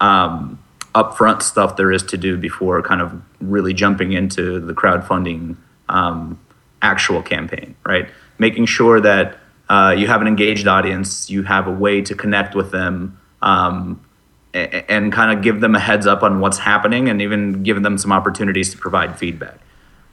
um, 0.00 0.58
upfront 0.94 1.42
stuff 1.42 1.76
there 1.76 1.92
is 1.92 2.02
to 2.04 2.16
do 2.16 2.36
before 2.36 2.82
kind 2.82 3.00
of 3.00 3.20
really 3.40 3.74
jumping 3.74 4.12
into 4.12 4.60
the 4.60 4.72
crowdfunding 4.72 5.56
um, 5.88 6.40
actual 6.82 7.22
campaign. 7.22 7.76
Right, 7.84 8.08
making 8.38 8.66
sure 8.66 9.00
that 9.00 9.38
uh, 9.68 9.94
you 9.96 10.06
have 10.06 10.20
an 10.20 10.26
engaged 10.26 10.66
audience, 10.66 11.30
you 11.30 11.44
have 11.44 11.66
a 11.66 11.72
way 11.72 12.00
to 12.02 12.14
connect 12.14 12.54
with 12.54 12.70
them. 12.70 13.18
Um, 13.42 14.00
and 14.52 15.12
kind 15.12 15.36
of 15.36 15.44
give 15.44 15.60
them 15.60 15.74
a 15.74 15.78
heads 15.78 16.06
up 16.06 16.22
on 16.22 16.40
what's 16.40 16.58
happening 16.58 17.08
and 17.08 17.22
even 17.22 17.62
give 17.62 17.82
them 17.82 17.96
some 17.96 18.10
opportunities 18.10 18.70
to 18.70 18.76
provide 18.76 19.16
feedback 19.16 19.60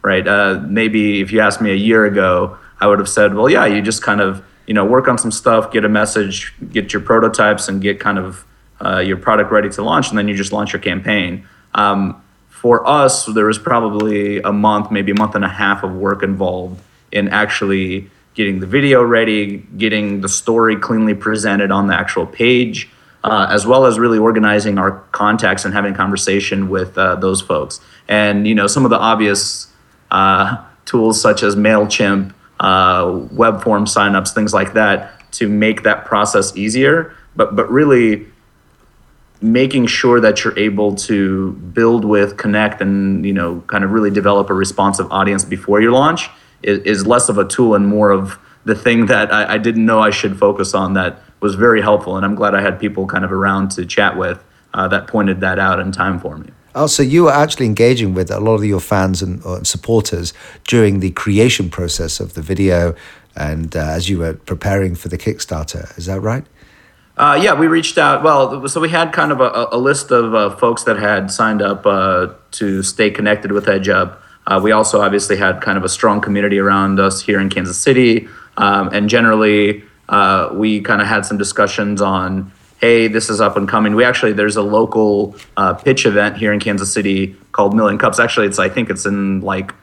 right 0.04 0.28
uh, 0.28 0.62
maybe 0.68 1.22
if 1.22 1.32
you 1.32 1.40
asked 1.40 1.60
me 1.60 1.72
a 1.72 1.76
year 1.76 2.06
ago 2.06 2.58
i 2.80 2.86
would 2.86 3.00
have 3.00 3.10
said 3.10 3.34
well 3.34 3.50
yeah 3.50 3.66
you 3.66 3.82
just 3.82 4.04
kind 4.04 4.22
of 4.22 4.44
you 4.68 4.74
know 4.74 4.86
work 4.86 5.08
on 5.08 5.18
some 5.18 5.32
stuff 5.32 5.72
get 5.72 5.84
a 5.84 5.90
message 5.90 6.54
get 6.72 6.94
your 6.94 7.02
prototypes 7.02 7.68
and 7.68 7.82
get 7.82 8.00
kind 8.00 8.20
of 8.20 8.46
uh, 8.84 9.00
your 9.00 9.18
product 9.18 9.52
ready 9.52 9.70
to 9.70 9.82
launch 9.82 10.10
and 10.10 10.18
then 10.18 10.28
you 10.28 10.36
just 10.36 10.52
launch 10.52 10.74
your 10.74 10.82
campaign 10.82 11.48
um, 11.76 12.22
for 12.50 12.88
us 12.88 13.26
there 13.28 13.46
was 13.46 13.60
probably 13.60 14.40
a 14.42 14.52
month 14.52 14.92
maybe 14.92 15.12
a 15.12 15.16
month 15.16 15.36
and 15.36 15.46
a 15.46 15.50
half 15.50 15.84
of 15.84 15.94
work 15.94 16.24
involved 16.24 16.82
in 17.12 17.28
actually 17.30 18.10
getting 18.34 18.60
the 18.60 18.68
video 18.68 19.02
ready 19.02 19.58
getting 19.78 20.22
the 20.22 20.30
story 20.30 20.76
cleanly 20.76 21.13
presented 21.13 21.72
on 21.72 21.88
the 21.88 21.94
actual 21.94 22.26
page 22.26 22.90
uh, 23.28 23.48
as 23.50 23.66
well 23.68 23.86
as 23.86 24.00
really 24.00 24.18
organizing 24.18 24.78
our 24.78 24.92
contacts 25.12 25.66
and 25.66 25.74
having 25.74 25.94
conversation 25.94 26.70
with 26.70 26.98
uh, 26.98 27.16
those 27.16 27.42
folks. 27.42 27.82
And 28.08 28.48
you 28.48 28.56
know, 28.56 28.68
some 28.68 28.86
of 28.86 28.90
the 28.90 28.98
obvious 28.98 29.68
uh, 30.12 30.63
tools 30.86 31.20
such 31.20 31.44
as 31.44 31.56
Mailchimp, 31.56 32.34
uh, 32.60 33.26
web 33.32 33.62
form 33.62 33.86
signups, 33.86 34.34
things 34.34 34.54
like 34.54 34.74
that, 34.74 35.30
to 35.34 35.50
make 35.50 35.84
that 35.84 36.06
process 36.06 36.56
easier. 36.56 37.13
But 37.36 37.56
but 37.56 37.70
really 37.70 38.28
making 39.41 39.86
sure 39.86 40.19
that 40.19 40.43
you're 40.43 40.58
able 40.58 40.95
to 40.95 41.52
build 41.52 42.04
with 42.04 42.38
connect 42.38 42.82
and 42.82 43.26
you 43.26 43.34
know 43.34 43.62
kind 43.67 43.84
of 43.84 43.91
really 43.91 44.10
develop 44.10 44.50
a 44.50 44.54
responsive 44.54 45.12
audience 45.12 45.43
before 45.43 45.80
you 45.80 45.91
launch 45.91 46.30
is, 46.63 46.80
is 46.80 47.06
less 47.06 47.30
of 47.30 47.38
a 47.38 47.45
tool 47.45 47.76
and 47.76 47.88
more 47.88 48.10
of 48.10 48.39
the 48.65 48.76
thing 48.76 49.06
that 49.06 49.32
I, 49.32 49.54
I 49.54 49.58
didn't 49.58 49.86
know 49.86 50.00
i 50.00 50.10
should 50.10 50.38
focus 50.38 50.73
on 50.73 50.93
that 50.93 51.21
was 51.39 51.56
very 51.56 51.82
helpful. 51.82 52.17
And 52.17 52.26
I'm 52.26 52.36
glad 52.36 52.56
I 52.56 52.62
had 52.62 52.80
people 52.80 53.06
kind 53.06 53.23
of 53.23 53.32
around 53.32 53.71
to 53.71 53.86
chat 53.86 54.17
with 54.17 54.43
uh, 54.73 54.88
that 54.89 55.08
pointed 55.08 55.41
that 55.41 55.60
out 55.60 55.80
in 55.80 55.91
time 55.91 56.19
for 56.19 56.38
me. 56.38 56.50
Oh, 56.76 56.88
so 56.88 57.02
you 57.02 57.23
were 57.23 57.32
actually 57.32 57.65
engaging 57.65 58.13
with 58.13 58.30
a 58.30 58.39
lot 58.39 58.56
of 58.56 58.65
your 58.65 58.80
fans 58.80 59.21
and 59.21 59.43
uh, 59.43 59.63
supporters 59.63 60.34
during 60.65 61.00
the 61.00 61.12
creation 61.12 61.69
process 61.69 62.19
of 62.19 62.34
the 62.34 62.41
video 62.41 62.95
and 63.36 63.76
uh, 63.76 63.80
as 63.80 64.10
you 64.10 64.19
were 64.19 64.34
preparing 64.34 64.95
for 64.95 65.10
the 65.10 65.17
Kickstarter. 65.17 65.95
Is 65.97 66.06
that 66.06 66.21
right? 66.21 66.45
Uh, 67.17 67.39
yeah, 67.41 67.53
we 67.53 67.67
reached 67.67 67.97
out. 67.97 68.23
Well, 68.23 68.67
so 68.67 68.80
we 68.80 68.89
had 68.89 69.12
kind 69.12 69.32
of 69.32 69.41
a, 69.41 69.69
a 69.71 69.77
list 69.77 70.12
of 70.12 70.36
uh, 70.36 70.56
folks 70.56 70.84
that 70.84 70.97
had 70.97 71.32
signed 71.32 71.63
up 71.63 71.86
uh, 71.86 72.27
to 72.51 72.84
stay 72.84 73.10
connected 73.10 73.51
with 73.51 73.65
EdgeUp. 73.65 74.17
Uh, 74.45 74.60
we 74.63 74.71
also 74.71 75.01
obviously 75.01 75.36
had 75.36 75.60
kind 75.60 75.77
of 75.77 75.84
a 75.84 75.89
strong 75.89 76.21
community 76.21 76.60
around 76.60 76.99
us 76.99 77.19
here 77.19 77.39
in 77.39 77.49
Kansas 77.49 77.77
City. 77.77 78.27
Um, 78.56 78.89
and 78.93 79.10
generally, 79.10 79.84
uh, 80.10 80.49
we 80.53 80.82
kind 80.82 81.01
of 81.01 81.08
had 81.08 81.25
some 81.25 81.38
discussions 81.38 82.01
on 82.01 82.51
hey 82.80 83.08
this 83.08 83.30
is 83.30 83.41
up 83.41 83.58
and 83.58 83.67
coming 83.67 83.95
we 83.95 84.03
actually 84.03 84.34
there's 84.34 84.56
a 84.56 84.62
local 84.62 85.36
uh, 85.58 85.73
pitch 85.73 86.06
event 86.06 86.38
here 86.38 86.53
in 86.53 86.60
kansas 86.60 86.93
city 86.93 87.36
called 87.51 87.75
million 87.75 87.97
cups 87.97 88.19
actually 88.19 88.45
it's 88.45 88.60
i 88.60 88.69
think 88.69 88.89
it's 88.89 89.06
in 89.06 89.41
like 89.41 89.73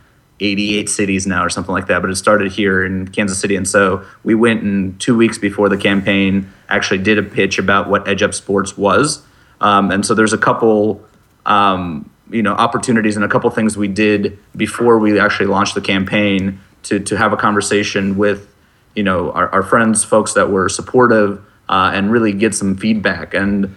88 0.40 0.88
cities 0.88 1.26
now 1.26 1.44
or 1.44 1.48
something 1.48 1.72
like 1.72 1.86
that, 1.86 2.00
but 2.00 2.10
it 2.10 2.16
started 2.16 2.50
here 2.52 2.84
in 2.84 3.08
Kansas 3.08 3.38
City. 3.38 3.54
And 3.54 3.68
so 3.68 4.04
we 4.24 4.34
went 4.34 4.62
in 4.62 4.98
two 4.98 5.16
weeks 5.16 5.38
before 5.38 5.68
the 5.68 5.76
campaign, 5.76 6.52
actually 6.68 6.98
did 6.98 7.18
a 7.18 7.22
pitch 7.22 7.58
about 7.58 7.88
what 7.88 8.08
Edge 8.08 8.22
Up 8.22 8.34
Sports 8.34 8.76
was. 8.76 9.22
Um, 9.60 9.90
and 9.90 10.04
so 10.04 10.14
there's 10.14 10.32
a 10.32 10.38
couple, 10.38 11.04
um, 11.46 12.10
you 12.30 12.42
know, 12.42 12.54
opportunities 12.54 13.16
and 13.16 13.24
a 13.24 13.28
couple 13.28 13.48
things 13.50 13.76
we 13.76 13.88
did 13.88 14.38
before 14.56 14.98
we 14.98 15.18
actually 15.20 15.46
launched 15.46 15.76
the 15.76 15.80
campaign 15.80 16.60
to, 16.84 16.98
to 16.98 17.16
have 17.16 17.32
a 17.32 17.36
conversation 17.36 18.16
with, 18.16 18.52
you 18.96 19.04
know, 19.04 19.30
our, 19.32 19.48
our 19.50 19.62
friends, 19.62 20.02
folks 20.02 20.34
that 20.34 20.50
were 20.50 20.68
supportive 20.68 21.44
uh, 21.68 21.92
and 21.94 22.10
really 22.10 22.32
get 22.32 22.54
some 22.54 22.76
feedback. 22.76 23.34
And 23.34 23.76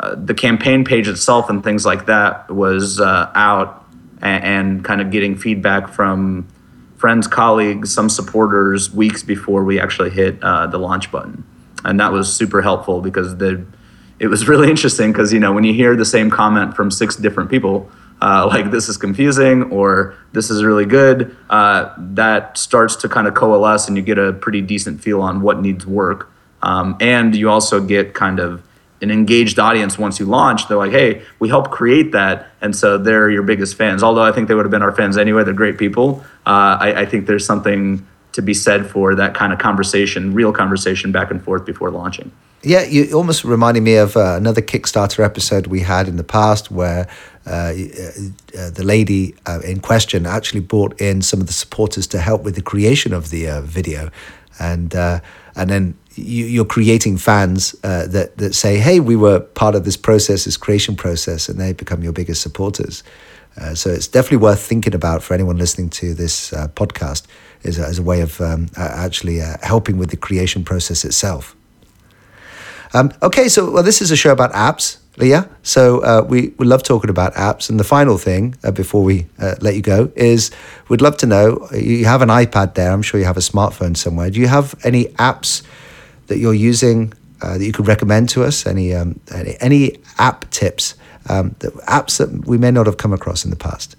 uh, 0.00 0.14
the 0.14 0.34
campaign 0.34 0.84
page 0.84 1.06
itself 1.06 1.50
and 1.50 1.62
things 1.62 1.84
like 1.84 2.06
that 2.06 2.50
was 2.50 3.00
uh, 3.00 3.30
out 3.34 3.84
and, 4.20 4.44
and 4.44 4.84
kind 4.84 5.00
of 5.00 5.10
getting 5.10 5.36
feedback 5.36 5.88
from 5.88 6.46
friends, 6.96 7.26
colleagues, 7.26 7.92
some 7.92 8.08
supporters 8.08 8.90
weeks 8.90 9.22
before 9.22 9.64
we 9.64 9.80
actually 9.80 10.10
hit 10.10 10.42
uh, 10.42 10.66
the 10.66 10.78
launch 10.78 11.10
button, 11.10 11.44
and 11.84 11.98
that 12.00 12.12
was 12.12 12.32
super 12.32 12.62
helpful 12.62 13.00
because 13.00 13.36
the 13.38 13.64
it 14.18 14.26
was 14.26 14.48
really 14.52 14.68
interesting 14.68 15.12
because 15.12 15.32
you 15.32 15.40
know 15.40 15.52
when 15.52 15.64
you 15.64 15.72
hear 15.72 15.96
the 15.96 16.04
same 16.04 16.30
comment 16.30 16.74
from 16.74 16.90
six 16.90 17.16
different 17.16 17.50
people. 17.50 17.90
Uh, 18.20 18.48
like 18.48 18.72
this 18.72 18.88
is 18.88 18.96
confusing 18.96 19.62
or 19.70 20.12
this 20.32 20.50
is 20.50 20.64
really 20.64 20.84
good 20.84 21.36
uh, 21.50 21.94
that 21.96 22.58
starts 22.58 22.96
to 22.96 23.08
kind 23.08 23.28
of 23.28 23.34
coalesce 23.34 23.86
and 23.86 23.96
you 23.96 24.02
get 24.02 24.18
a 24.18 24.32
pretty 24.32 24.60
decent 24.60 25.00
feel 25.00 25.22
on 25.22 25.40
what 25.40 25.60
needs 25.60 25.86
work 25.86 26.28
um, 26.62 26.96
and 27.00 27.36
you 27.36 27.48
also 27.48 27.80
get 27.80 28.14
kind 28.14 28.40
of 28.40 28.60
an 29.00 29.10
engaged 29.10 29.58
audience 29.58 29.98
once 29.98 30.18
you 30.18 30.26
launch. 30.26 30.68
They're 30.68 30.76
like, 30.76 30.92
hey, 30.92 31.22
we 31.38 31.48
helped 31.48 31.70
create 31.70 32.12
that. 32.12 32.48
And 32.60 32.74
so 32.74 32.98
they're 32.98 33.30
your 33.30 33.42
biggest 33.42 33.76
fans. 33.76 34.02
Although 34.02 34.24
I 34.24 34.32
think 34.32 34.48
they 34.48 34.54
would 34.54 34.64
have 34.64 34.70
been 34.70 34.82
our 34.82 34.92
fans 34.92 35.16
anyway. 35.16 35.44
They're 35.44 35.54
great 35.54 35.78
people. 35.78 36.24
Uh, 36.46 36.76
I, 36.80 37.02
I 37.02 37.06
think 37.06 37.26
there's 37.26 37.46
something 37.46 38.06
to 38.32 38.42
be 38.42 38.54
said 38.54 38.90
for 38.90 39.14
that 39.14 39.34
kind 39.34 39.52
of 39.52 39.58
conversation, 39.58 40.34
real 40.34 40.52
conversation 40.52 41.12
back 41.12 41.30
and 41.30 41.42
forth 41.42 41.64
before 41.64 41.90
launching. 41.90 42.30
Yeah, 42.62 42.82
you 42.82 43.12
almost 43.12 43.44
reminded 43.44 43.84
me 43.84 43.94
of 43.96 44.16
uh, 44.16 44.34
another 44.36 44.60
Kickstarter 44.60 45.24
episode 45.24 45.68
we 45.68 45.80
had 45.80 46.08
in 46.08 46.16
the 46.16 46.24
past 46.24 46.72
where 46.72 47.08
uh, 47.46 47.50
uh, 47.50 48.70
the 48.70 48.82
lady 48.84 49.34
uh, 49.46 49.60
in 49.64 49.80
question 49.80 50.26
actually 50.26 50.60
brought 50.60 51.00
in 51.00 51.22
some 51.22 51.40
of 51.40 51.46
the 51.46 51.52
supporters 51.52 52.06
to 52.08 52.18
help 52.18 52.42
with 52.42 52.56
the 52.56 52.62
creation 52.62 53.14
of 53.14 53.30
the 53.30 53.48
uh, 53.48 53.60
video, 53.62 54.10
and 54.58 54.92
and 54.94 55.70
then 55.70 55.96
you, 56.18 56.62
are 56.62 56.66
creating 56.66 57.18
fans 57.18 57.74
uh, 57.84 58.06
that 58.08 58.36
that 58.38 58.54
say, 58.54 58.78
"Hey, 58.78 59.00
we 59.00 59.16
were 59.16 59.40
part 59.40 59.74
of 59.74 59.84
this 59.84 59.96
process, 59.96 60.44
this 60.44 60.56
creation 60.56 60.96
process," 60.96 61.48
and 61.48 61.58
they 61.58 61.72
become 61.72 62.02
your 62.02 62.12
biggest 62.12 62.42
supporters. 62.42 63.02
Uh, 63.60 63.74
so 63.74 63.90
it's 63.90 64.06
definitely 64.06 64.38
worth 64.38 64.60
thinking 64.60 64.94
about 64.94 65.22
for 65.22 65.34
anyone 65.34 65.56
listening 65.56 65.88
to 65.90 66.14
this 66.14 66.52
uh, 66.52 66.68
podcast 66.68 67.26
as 67.64 67.78
a, 67.78 67.82
as 67.82 67.98
a 67.98 68.02
way 68.02 68.20
of 68.20 68.40
um, 68.40 68.68
actually 68.76 69.40
uh, 69.40 69.56
helping 69.62 69.98
with 69.98 70.10
the 70.10 70.16
creation 70.16 70.64
process 70.64 71.04
itself. 71.04 71.56
Um, 72.94 73.12
okay, 73.22 73.48
so 73.48 73.70
well, 73.70 73.82
this 73.82 74.00
is 74.00 74.10
a 74.10 74.16
show 74.16 74.32
about 74.32 74.52
apps, 74.52 74.98
Ilya. 75.18 75.48
So 75.62 76.00
uh, 76.00 76.24
we 76.26 76.54
we 76.58 76.66
love 76.66 76.82
talking 76.82 77.10
about 77.10 77.34
apps. 77.34 77.68
And 77.68 77.80
the 77.80 77.84
final 77.84 78.16
thing 78.16 78.54
uh, 78.62 78.70
before 78.70 79.02
we 79.02 79.26
let 79.60 79.74
you 79.74 79.82
go 79.82 80.10
is 80.14 80.50
we'd 80.88 81.02
love 81.02 81.16
to 81.18 81.26
know 81.26 81.68
you 81.72 82.04
have 82.04 82.22
an 82.22 82.28
iPad 82.28 82.74
there. 82.74 82.92
I'm 82.92 83.02
sure 83.02 83.18
you 83.18 83.26
have 83.26 83.36
a 83.36 83.40
smartphone 83.52 83.96
somewhere. 83.96 84.30
Do 84.30 84.40
you 84.40 84.48
have 84.48 84.74
any 84.84 85.06
apps? 85.16 85.62
That 86.28 86.38
you're 86.38 86.54
using 86.54 87.12
uh, 87.42 87.58
that 87.58 87.64
you 87.64 87.72
could 87.72 87.86
recommend 87.86 88.28
to 88.30 88.44
us? 88.44 88.66
Any 88.66 88.94
um, 88.94 89.20
any, 89.34 89.56
any, 89.60 89.98
app 90.18 90.48
tips? 90.50 90.94
Um, 91.28 91.54
that, 91.58 91.74
apps 91.74 92.18
that 92.18 92.46
we 92.46 92.56
may 92.56 92.70
not 92.70 92.86
have 92.86 92.96
come 92.96 93.12
across 93.12 93.44
in 93.44 93.50
the 93.50 93.56
past. 93.56 93.96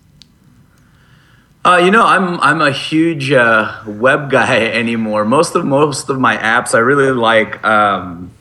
Uh, 1.64 1.78
you 1.84 1.92
know, 1.92 2.06
I'm 2.06 2.40
I'm 2.40 2.62
a 2.62 2.72
huge 2.72 3.32
uh, 3.32 3.84
web 3.86 4.32
guy 4.32 4.66
anymore. 4.74 5.26
Most 5.26 5.56
of 5.56 5.66
most 5.66 6.10
of 6.10 6.20
my 6.20 6.38
apps, 6.38 6.74
I 6.74 6.80
really 6.80 7.12
like 7.12 7.64
um, 7.64 8.32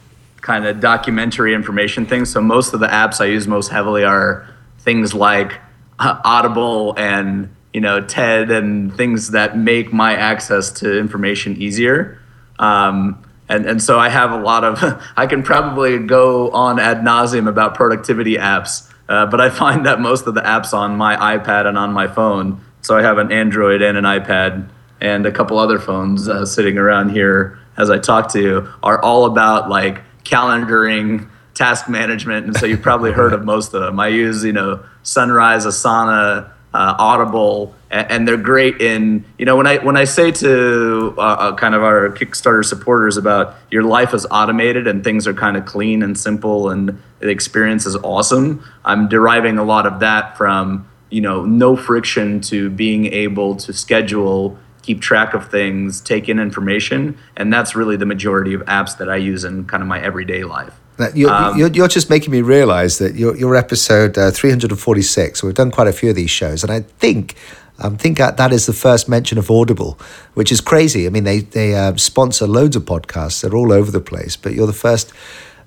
kind 0.41 0.67
of 0.67 0.81
documentary 0.81 1.53
information 1.53 2.07
things. 2.07 2.31
So 2.31 2.41
most 2.41 2.73
of 2.73 2.81
the 2.81 2.87
apps 2.87 3.21
I 3.21 3.27
use 3.27 3.47
most 3.47 3.69
heavily 3.69 4.05
are 4.05 4.49
things 4.79 5.13
like 5.13 5.61
uh, 5.99 6.21
Audible 6.25 6.95
and 6.97 7.55
you 7.75 7.81
know 7.81 8.01
TED 8.01 8.51
and 8.51 8.97
things 8.97 9.33
that 9.33 9.59
make 9.59 9.93
my 9.93 10.15
access 10.15 10.71
to 10.81 10.99
information 10.99 11.61
easier. 11.61 12.21
Um, 12.59 13.23
and 13.49 13.67
and 13.67 13.83
so 13.83 13.99
I 13.99 14.09
have 14.09 14.31
a 14.31 14.37
lot 14.37 14.65
of 14.65 15.03
I 15.17 15.27
can 15.27 15.43
probably 15.43 15.99
go 15.99 16.51
on 16.51 16.79
ad 16.79 16.99
nauseum 16.99 17.49
about 17.49 17.75
productivity 17.75 18.37
apps, 18.37 18.91
uh, 19.09 19.27
but 19.27 19.41
I 19.41 19.51
find 19.51 19.87
that 19.87 20.01
most 20.01 20.27
of 20.27 20.35
the 20.35 20.43
apps 20.43 20.73
on 20.73 20.97
my 20.97 21.17
iPad 21.17 21.67
and 21.67 21.79
on 21.79 21.93
my 21.93 22.09
phone. 22.09 22.65
So 22.83 22.97
I 22.97 23.03
have 23.03 23.19
an 23.19 23.33
Android 23.33 23.83
and 23.83 23.99
an 23.99 24.05
iPad 24.05 24.69
and 25.01 25.27
a 25.27 25.33
couple 25.33 25.59
other 25.59 25.79
phones 25.79 26.29
uh, 26.29 26.45
sitting 26.45 26.79
around 26.79 27.11
here 27.11 27.59
as 27.77 27.91
I 27.91 27.99
talk 27.99 28.33
to 28.33 28.41
you 28.41 28.69
are 28.83 29.01
all 29.01 29.25
about 29.25 29.69
like 29.69 30.03
calendaring, 30.25 31.29
task 31.55 31.89
management, 31.89 32.47
and 32.47 32.57
so 32.57 32.67
you've 32.67 32.83
probably 32.83 33.13
heard 33.13 33.33
of 33.33 33.45
most 33.45 33.73
of 33.75 33.83
them. 33.83 33.99
I 34.01 34.09
use 34.09 34.45
you 34.45 34.53
know 34.53 34.85
Sunrise, 35.03 35.65
Asana 35.65 36.53
uh, 36.75 36.95
Audible, 36.99 37.75
and, 37.91 38.11
and, 38.11 38.29
they're 38.29 38.37
great 38.37 38.81
in 38.81 39.25
you 39.39 39.47
know 39.47 39.57
when 39.57 39.67
I 39.67 39.79
when 39.79 39.97
I 39.97 40.05
say 40.05 40.31
to 40.33 41.15
uh, 41.17 41.21
uh, 41.21 41.55
kind 41.57 41.75
of 41.75 41.83
our 41.83 42.11
Kickstarter 42.11 42.65
supporters 42.65 43.17
about 43.17 43.57
your 43.71 43.83
life 43.83 44.13
is 44.13 44.27
automated 44.31 44.87
and 44.87 45.03
things 45.03 45.27
are 45.27 45.35
kind 45.35 45.57
of 45.57 45.65
clean 45.65 46.03
and 46.03 46.19
simple 46.19 46.71
and 46.71 47.01
the 47.21 47.29
experience 47.29 47.87
is 47.87 47.97
awesome. 47.97 48.63
I'm 48.85 49.09
deriving 49.09 49.59
a 49.59 49.65
lot 49.65 49.87
of 49.87 50.01
that 50.01 50.37
from 50.37 50.89
you 51.11 51.23
know 51.23 51.45
no 51.45 51.77
friction 51.77 52.41
to 52.43 52.69
being 52.69 53.07
able 53.07 53.57
to 53.57 53.73
schedule 53.73 54.59
keep 54.89 55.03
track 55.03 55.35
of 55.35 55.51
things, 55.51 56.01
take 56.01 56.31
in 56.31 56.39
information, 56.39 57.19
and 57.37 57.53
that's 57.53 57.77
really 57.77 57.97
the 57.97 58.07
majority 58.07 58.55
of 58.55 58.63
apps 58.63 58.97
that 58.97 59.11
I 59.11 59.17
use 59.17 59.45
in 59.45 59.67
kind 59.67 59.83
of 59.83 59.87
my 59.87 60.01
everyday 60.01 60.45
life. 60.45 60.81
You're, 61.15 61.31
um, 61.31 61.57
you're, 61.57 61.69
you're, 61.69 61.89
just 61.89 62.11
making 62.11 62.33
me 62.33 62.41
realize 62.41 62.99
that 62.99 63.15
your, 63.15 63.37
your 63.37 63.55
episode 63.55 64.19
uh, 64.19 64.33
346, 64.33 65.43
we've 65.45 65.55
done 65.55 65.71
quite 65.71 65.87
a 65.87 65.93
few 65.93 66.11
of 66.11 66.17
these 66.17 66.31
shows, 66.31 66.65
and 66.65 66.73
I 66.73 66.81
think 66.81 67.37
I 67.81 67.89
think 67.91 68.19
that 68.19 68.53
is 68.53 68.67
the 68.67 68.73
first 68.73 69.09
mention 69.09 69.39
of 69.39 69.51
Audible, 69.51 69.99
which 70.35 70.51
is 70.51 70.61
crazy. 70.61 71.07
I 71.07 71.11
mean, 71.11 71.23
they, 71.23 71.41
they 71.41 71.77
uh, 71.77 71.95
sponsor 71.97 72.47
loads 72.47 72.75
of 72.75 72.85
podcasts, 72.85 73.43
they're 73.43 73.55
all 73.55 73.73
over 73.73 73.91
the 73.93 74.01
place, 74.01 74.37
but 74.37 74.53
you're 74.53 74.67
the 74.67 74.73
first 74.73 75.13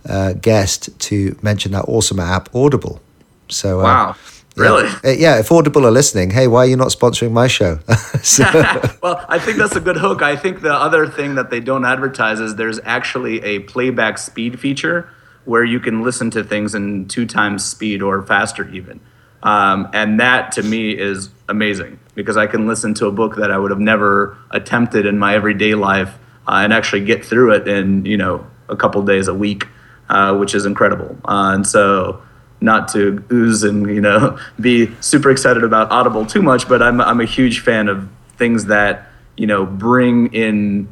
uh, 0.07 0.33
guest 0.33 0.97
to 0.99 1.37
mention 1.41 1.71
that 1.71 1.85
awesome 1.87 2.19
app, 2.19 2.53
Audible. 2.53 3.01
So, 3.47 3.79
uh, 3.79 3.83
wow. 3.83 4.15
Really? 4.57 4.83
Yeah, 4.83 4.99
uh, 5.05 5.11
yeah, 5.11 5.39
if 5.39 5.49
Audible 5.49 5.85
are 5.87 5.91
listening, 5.91 6.31
hey, 6.31 6.47
why 6.47 6.65
are 6.65 6.67
you 6.67 6.75
not 6.75 6.89
sponsoring 6.89 7.31
my 7.31 7.47
show? 7.47 7.79
well, 9.01 9.25
I 9.29 9.39
think 9.39 9.57
that's 9.57 9.77
a 9.77 9.79
good 9.79 9.95
hook. 9.95 10.21
I 10.21 10.35
think 10.35 10.59
the 10.59 10.73
other 10.73 11.07
thing 11.07 11.35
that 11.35 11.49
they 11.49 11.61
don't 11.61 11.85
advertise 11.85 12.41
is 12.41 12.55
there's 12.55 12.79
actually 12.83 13.41
a 13.43 13.59
playback 13.59 14.17
speed 14.17 14.59
feature 14.59 15.09
where 15.45 15.63
you 15.63 15.79
can 15.79 16.03
listen 16.03 16.29
to 16.31 16.43
things 16.43 16.75
in 16.75 17.07
two 17.07 17.25
times 17.25 17.65
speed 17.65 18.01
or 18.01 18.21
faster 18.21 18.69
even. 18.69 18.99
Um, 19.43 19.89
and 19.93 20.19
that 20.19 20.51
to 20.53 20.63
me 20.63 20.91
is 20.91 21.29
amazing 21.49 21.99
because 22.13 22.37
I 22.37 22.45
can 22.45 22.67
listen 22.67 22.93
to 22.95 23.07
a 23.07 23.11
book 23.11 23.37
that 23.37 23.51
I 23.51 23.57
would 23.57 23.71
have 23.71 23.79
never 23.79 24.37
attempted 24.51 25.05
in 25.05 25.17
my 25.17 25.33
everyday 25.33 25.73
life 25.73 26.17
uh, 26.47 26.61
and 26.63 26.73
actually 26.73 27.05
get 27.05 27.25
through 27.25 27.53
it 27.53 27.67
in 27.67 28.05
you 28.05 28.17
know 28.17 28.45
a 28.69 28.75
couple 28.75 29.01
days 29.03 29.27
a 29.27 29.33
week, 29.33 29.67
uh, 30.09 30.35
which 30.35 30.53
is 30.53 30.65
incredible. 30.65 31.17
Uh, 31.25 31.53
and 31.55 31.65
so 31.65 32.21
not 32.61 32.87
to 32.89 33.23
ooze 33.31 33.63
and 33.63 33.87
you 33.87 34.01
know 34.01 34.37
be 34.59 34.91
super 35.01 35.31
excited 35.31 35.63
about 35.63 35.91
Audible 35.91 36.25
too 36.25 36.41
much, 36.41 36.67
but 36.69 36.81
I'm 36.81 37.01
I'm 37.01 37.19
a 37.19 37.25
huge 37.25 37.61
fan 37.61 37.87
of 37.87 38.07
things 38.37 38.65
that 38.65 39.07
you 39.37 39.47
know 39.47 39.65
bring 39.65 40.33
in 40.33 40.87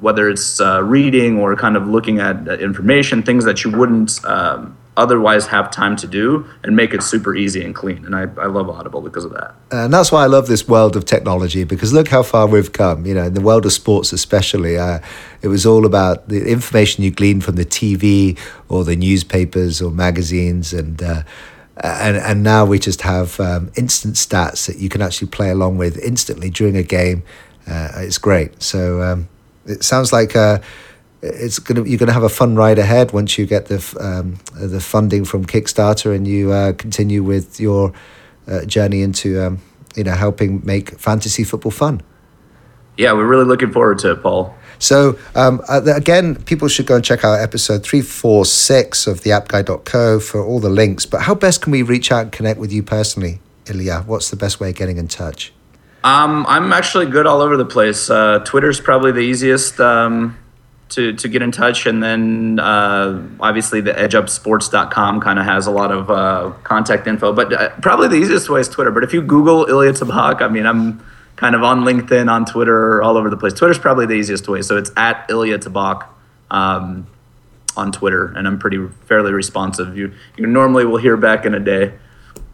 whether 0.00 0.28
it's 0.28 0.60
uh, 0.60 0.82
reading 0.82 1.38
or 1.38 1.54
kind 1.56 1.76
of 1.76 1.86
looking 1.86 2.18
at 2.20 2.48
uh, 2.48 2.52
information, 2.54 3.22
things 3.22 3.44
that 3.44 3.64
you 3.64 3.70
wouldn't 3.70 4.24
um, 4.24 4.76
otherwise 4.96 5.46
have 5.46 5.70
time 5.70 5.96
to 5.96 6.06
do, 6.06 6.46
and 6.62 6.76
make 6.76 6.92
it 6.92 7.02
super 7.02 7.34
easy 7.34 7.64
and 7.64 7.74
clean. 7.74 8.04
And 8.04 8.14
I, 8.14 8.22
I 8.40 8.46
love 8.46 8.68
Audible 8.68 9.00
because 9.00 9.24
of 9.24 9.32
that. 9.32 9.54
And 9.70 9.92
that's 9.92 10.10
why 10.12 10.24
I 10.24 10.26
love 10.26 10.46
this 10.46 10.68
world 10.68 10.96
of 10.96 11.04
technology 11.04 11.64
because 11.64 11.92
look 11.92 12.08
how 12.08 12.22
far 12.22 12.46
we've 12.46 12.72
come. 12.72 13.06
You 13.06 13.14
know, 13.14 13.24
in 13.24 13.34
the 13.34 13.40
world 13.40 13.64
of 13.66 13.72
sports, 13.72 14.12
especially, 14.12 14.78
uh, 14.78 15.00
it 15.42 15.48
was 15.48 15.64
all 15.64 15.86
about 15.86 16.28
the 16.28 16.50
information 16.50 17.04
you 17.04 17.10
glean 17.10 17.40
from 17.40 17.56
the 17.56 17.64
TV 17.64 18.38
or 18.68 18.84
the 18.84 18.96
newspapers 18.96 19.80
or 19.80 19.90
magazines, 19.90 20.72
and 20.72 21.02
uh, 21.02 21.22
and 21.82 22.16
and 22.16 22.42
now 22.42 22.64
we 22.64 22.78
just 22.78 23.02
have 23.02 23.40
um, 23.40 23.70
instant 23.76 24.16
stats 24.16 24.66
that 24.66 24.78
you 24.78 24.88
can 24.88 25.02
actually 25.02 25.28
play 25.28 25.50
along 25.50 25.78
with 25.78 25.98
instantly 25.98 26.50
during 26.50 26.76
a 26.76 26.82
game. 26.82 27.22
Uh, 27.66 27.90
it's 27.96 28.18
great. 28.18 28.62
So. 28.62 29.02
Um, 29.02 29.28
it 29.66 29.84
sounds 29.84 30.12
like 30.12 30.36
uh, 30.36 30.58
it's 31.22 31.58
gonna 31.58 31.84
you're 31.84 31.98
gonna 31.98 32.12
have 32.12 32.22
a 32.22 32.28
fun 32.28 32.56
ride 32.56 32.78
ahead 32.78 33.12
once 33.12 33.38
you 33.38 33.46
get 33.46 33.66
the 33.66 33.96
um, 34.00 34.38
the 34.58 34.80
funding 34.80 35.24
from 35.24 35.44
Kickstarter 35.44 36.14
and 36.14 36.26
you 36.26 36.52
uh, 36.52 36.72
continue 36.72 37.22
with 37.22 37.60
your 37.60 37.92
uh, 38.48 38.64
journey 38.64 39.02
into 39.02 39.40
um, 39.44 39.60
you 39.96 40.04
know 40.04 40.14
helping 40.14 40.64
make 40.64 40.98
fantasy 40.98 41.44
football 41.44 41.72
fun. 41.72 42.02
Yeah, 42.96 43.12
we're 43.12 43.26
really 43.26 43.44
looking 43.44 43.72
forward 43.72 43.98
to 44.00 44.12
it, 44.12 44.22
Paul. 44.22 44.54
So 44.78 45.18
um, 45.34 45.60
uh, 45.68 45.82
again, 45.94 46.36
people 46.44 46.68
should 46.68 46.86
go 46.86 46.96
and 46.96 47.04
check 47.04 47.24
out 47.24 47.38
episode 47.40 47.82
three 47.82 48.02
four 48.02 48.44
six 48.44 49.06
of 49.06 49.22
the 49.22 49.30
appguy.co 49.30 50.20
for 50.20 50.44
all 50.44 50.60
the 50.60 50.70
links. 50.70 51.06
But 51.06 51.22
how 51.22 51.34
best 51.34 51.62
can 51.62 51.70
we 51.70 51.82
reach 51.82 52.10
out 52.10 52.22
and 52.22 52.32
connect 52.32 52.58
with 52.58 52.72
you 52.72 52.82
personally, 52.82 53.40
Ilya? 53.68 54.04
What's 54.06 54.30
the 54.30 54.36
best 54.36 54.58
way 54.58 54.70
of 54.70 54.76
getting 54.76 54.96
in 54.96 55.08
touch? 55.08 55.52
Um, 56.02 56.46
I'm 56.48 56.72
actually 56.72 57.06
good 57.06 57.26
all 57.26 57.40
over 57.40 57.56
the 57.56 57.64
place. 57.66 58.08
Uh, 58.08 58.38
Twitter's 58.40 58.80
probably 58.80 59.12
the 59.12 59.20
easiest 59.20 59.78
um, 59.80 60.38
to, 60.90 61.12
to 61.12 61.28
get 61.28 61.42
in 61.42 61.52
touch. 61.52 61.86
And 61.86 62.02
then 62.02 62.58
uh, 62.58 63.22
obviously 63.38 63.80
the 63.80 63.92
edgeupsports.com 63.92 65.20
kind 65.20 65.38
of 65.38 65.44
has 65.44 65.66
a 65.66 65.70
lot 65.70 65.92
of 65.92 66.10
uh, 66.10 66.52
contact 66.62 67.06
info. 67.06 67.32
But 67.32 67.52
uh, 67.52 67.68
probably 67.80 68.08
the 68.08 68.16
easiest 68.16 68.48
way 68.48 68.60
is 68.60 68.68
Twitter. 68.68 68.90
But 68.90 69.04
if 69.04 69.12
you 69.12 69.20
Google 69.20 69.66
Ilya 69.66 69.92
Tabakh, 69.92 70.40
I 70.40 70.48
mean, 70.48 70.66
I'm 70.66 71.04
kind 71.36 71.54
of 71.54 71.62
on 71.62 71.80
LinkedIn, 71.80 72.30
on 72.30 72.46
Twitter, 72.46 73.02
all 73.02 73.16
over 73.16 73.28
the 73.28 73.36
place. 73.36 73.52
Twitter's 73.52 73.78
probably 73.78 74.06
the 74.06 74.14
easiest 74.14 74.48
way. 74.48 74.62
So 74.62 74.76
it's 74.76 74.90
at 74.96 75.26
Ilya 75.28 75.58
Tabakh. 75.58 76.06
Um, 76.50 77.06
on 77.76 77.92
Twitter, 77.92 78.26
and 78.36 78.46
I'm 78.46 78.58
pretty 78.58 78.86
fairly 79.06 79.32
responsive. 79.32 79.96
You 79.96 80.12
you 80.36 80.46
normally 80.46 80.84
will 80.84 80.98
hear 80.98 81.16
back 81.16 81.46
in 81.46 81.54
a 81.54 81.60
day. 81.60 81.94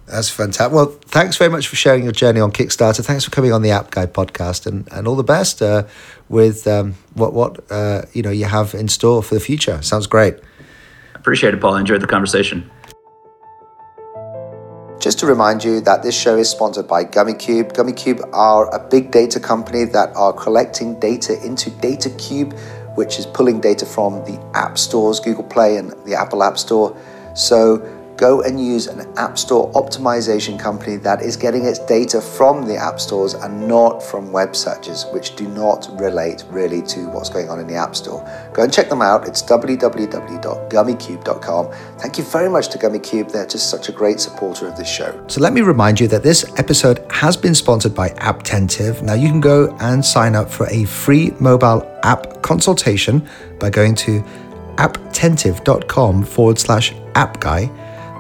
That's 0.07 0.31
fantastic. 0.31 0.73
Well, 0.73 0.87
thanks 1.07 1.37
very 1.37 1.51
much 1.51 1.67
for 1.67 1.75
sharing 1.75 2.05
your 2.05 2.13
journey 2.13 2.39
on 2.39 2.53
Kickstarter. 2.53 3.05
Thanks 3.05 3.25
for 3.25 3.31
coming 3.31 3.53
on 3.53 3.63
the 3.63 3.71
App 3.71 3.91
Guy 3.91 4.07
podcast, 4.07 4.67
and, 4.67 4.87
and 4.93 5.09
all 5.09 5.17
the 5.17 5.25
best 5.25 5.61
uh, 5.61 5.85
with 6.29 6.67
um, 6.67 6.95
what 7.15 7.33
what 7.33 7.61
uh, 7.73 8.03
you 8.13 8.23
know 8.23 8.31
you 8.31 8.45
have 8.45 8.75
in 8.75 8.87
store 8.87 9.23
for 9.23 9.35
the 9.35 9.41
future. 9.41 9.83
Sounds 9.83 10.07
great. 10.07 10.37
Appreciate 11.15 11.55
it, 11.55 11.61
Paul. 11.61 11.75
I 11.75 11.81
enjoyed 11.81 12.03
the 12.03 12.07
conversation. 12.07 12.71
Just 15.01 15.19
to 15.19 15.27
remind 15.27 15.63
you 15.63 15.81
that 15.83 16.03
this 16.03 16.19
show 16.19 16.37
is 16.37 16.49
sponsored 16.49 16.89
by 16.89 17.05
Gummicube. 17.05 17.75
Gummy 17.75 17.93
Cube 17.93 18.21
are 18.33 18.75
a 18.75 18.89
big 18.89 19.11
data 19.11 19.39
company 19.39 19.85
that 19.85 20.15
are 20.17 20.33
collecting 20.33 20.99
data 21.01 21.41
into 21.45 21.71
Data 21.71 22.11
Cube, 22.11 22.55
which 22.95 23.19
is 23.19 23.27
pulling 23.27 23.61
data 23.61 23.85
from 23.85 24.25
the 24.25 24.41
app 24.55 24.79
stores, 24.79 25.21
Google 25.21 25.45
Play 25.45 25.77
and 25.77 25.93
the 26.07 26.15
Apple 26.15 26.43
App 26.43 26.59
Store. 26.59 26.97
So 27.35 27.77
go 28.17 28.43
and 28.43 28.65
use 28.65 28.87
an 28.87 29.05
App 29.19 29.37
Store 29.39 29.73
optimization 29.73 30.57
company 30.59 30.97
that 30.97 31.21
is 31.23 31.37
getting 31.37 31.65
its 31.65 31.79
data 31.79 32.21
from 32.21 32.67
the 32.67 32.77
App 32.77 33.01
Stores 33.01 33.35
and 33.35 33.69
not 33.69 34.03
from 34.03 34.33
web 34.33 34.57
searches, 34.57 35.07
which 35.13 35.37
do 35.37 35.47
not 35.49 35.89
relate 36.01 36.43
really 36.49 36.81
to 36.83 37.09
what's 37.11 37.31
going 37.31 37.51
on 37.51 37.61
in 37.61 37.67
the 37.67 37.75
App 37.75 37.97
Store. 37.97 38.23
Go 38.53 38.63
and 38.63 38.73
check 38.73 38.89
them 38.89 39.03
out. 39.03 39.29
It's 39.29 39.43
www.gummicube.com. 39.43 41.73
Thank 41.99 42.19
you 42.19 42.25
very 42.25 42.49
much 42.49 42.69
to 42.69 42.79
Gummicube. 42.79 43.31
They're 43.31 43.47
just 43.47 43.71
such 43.71 43.89
a 43.89 43.93
great 43.93 44.19
supporter 44.21 44.67
of 44.67 44.77
this 44.77 44.89
show. 44.89 45.25
So 45.29 45.41
let 45.41 45.53
me 45.53 45.61
remind 45.61 46.01
you 46.01 46.09
that 46.09 46.23
this 46.23 46.45
episode 46.59 47.05
has 47.11 47.37
been 47.37 47.55
sponsored 47.55 47.95
by 47.95 48.09
Apptentive. 48.11 49.03
Now 49.03 49.15
you 49.15 49.29
can 49.29 49.41
go 49.41 49.75
and 49.81 50.05
sign 50.05 50.35
up 50.35 50.51
for 50.51 50.67
a 50.69 50.85
free 50.85 51.33
mobile 51.39 51.89
app 52.03 52.43
consultation 52.43 53.27
by 53.59 53.71
going 53.71 53.95
to 53.97 54.23
apptentive.com 54.77 56.25
forward 56.25 56.59
slash 56.59 56.95
app 57.15 57.41
guy 57.41 57.71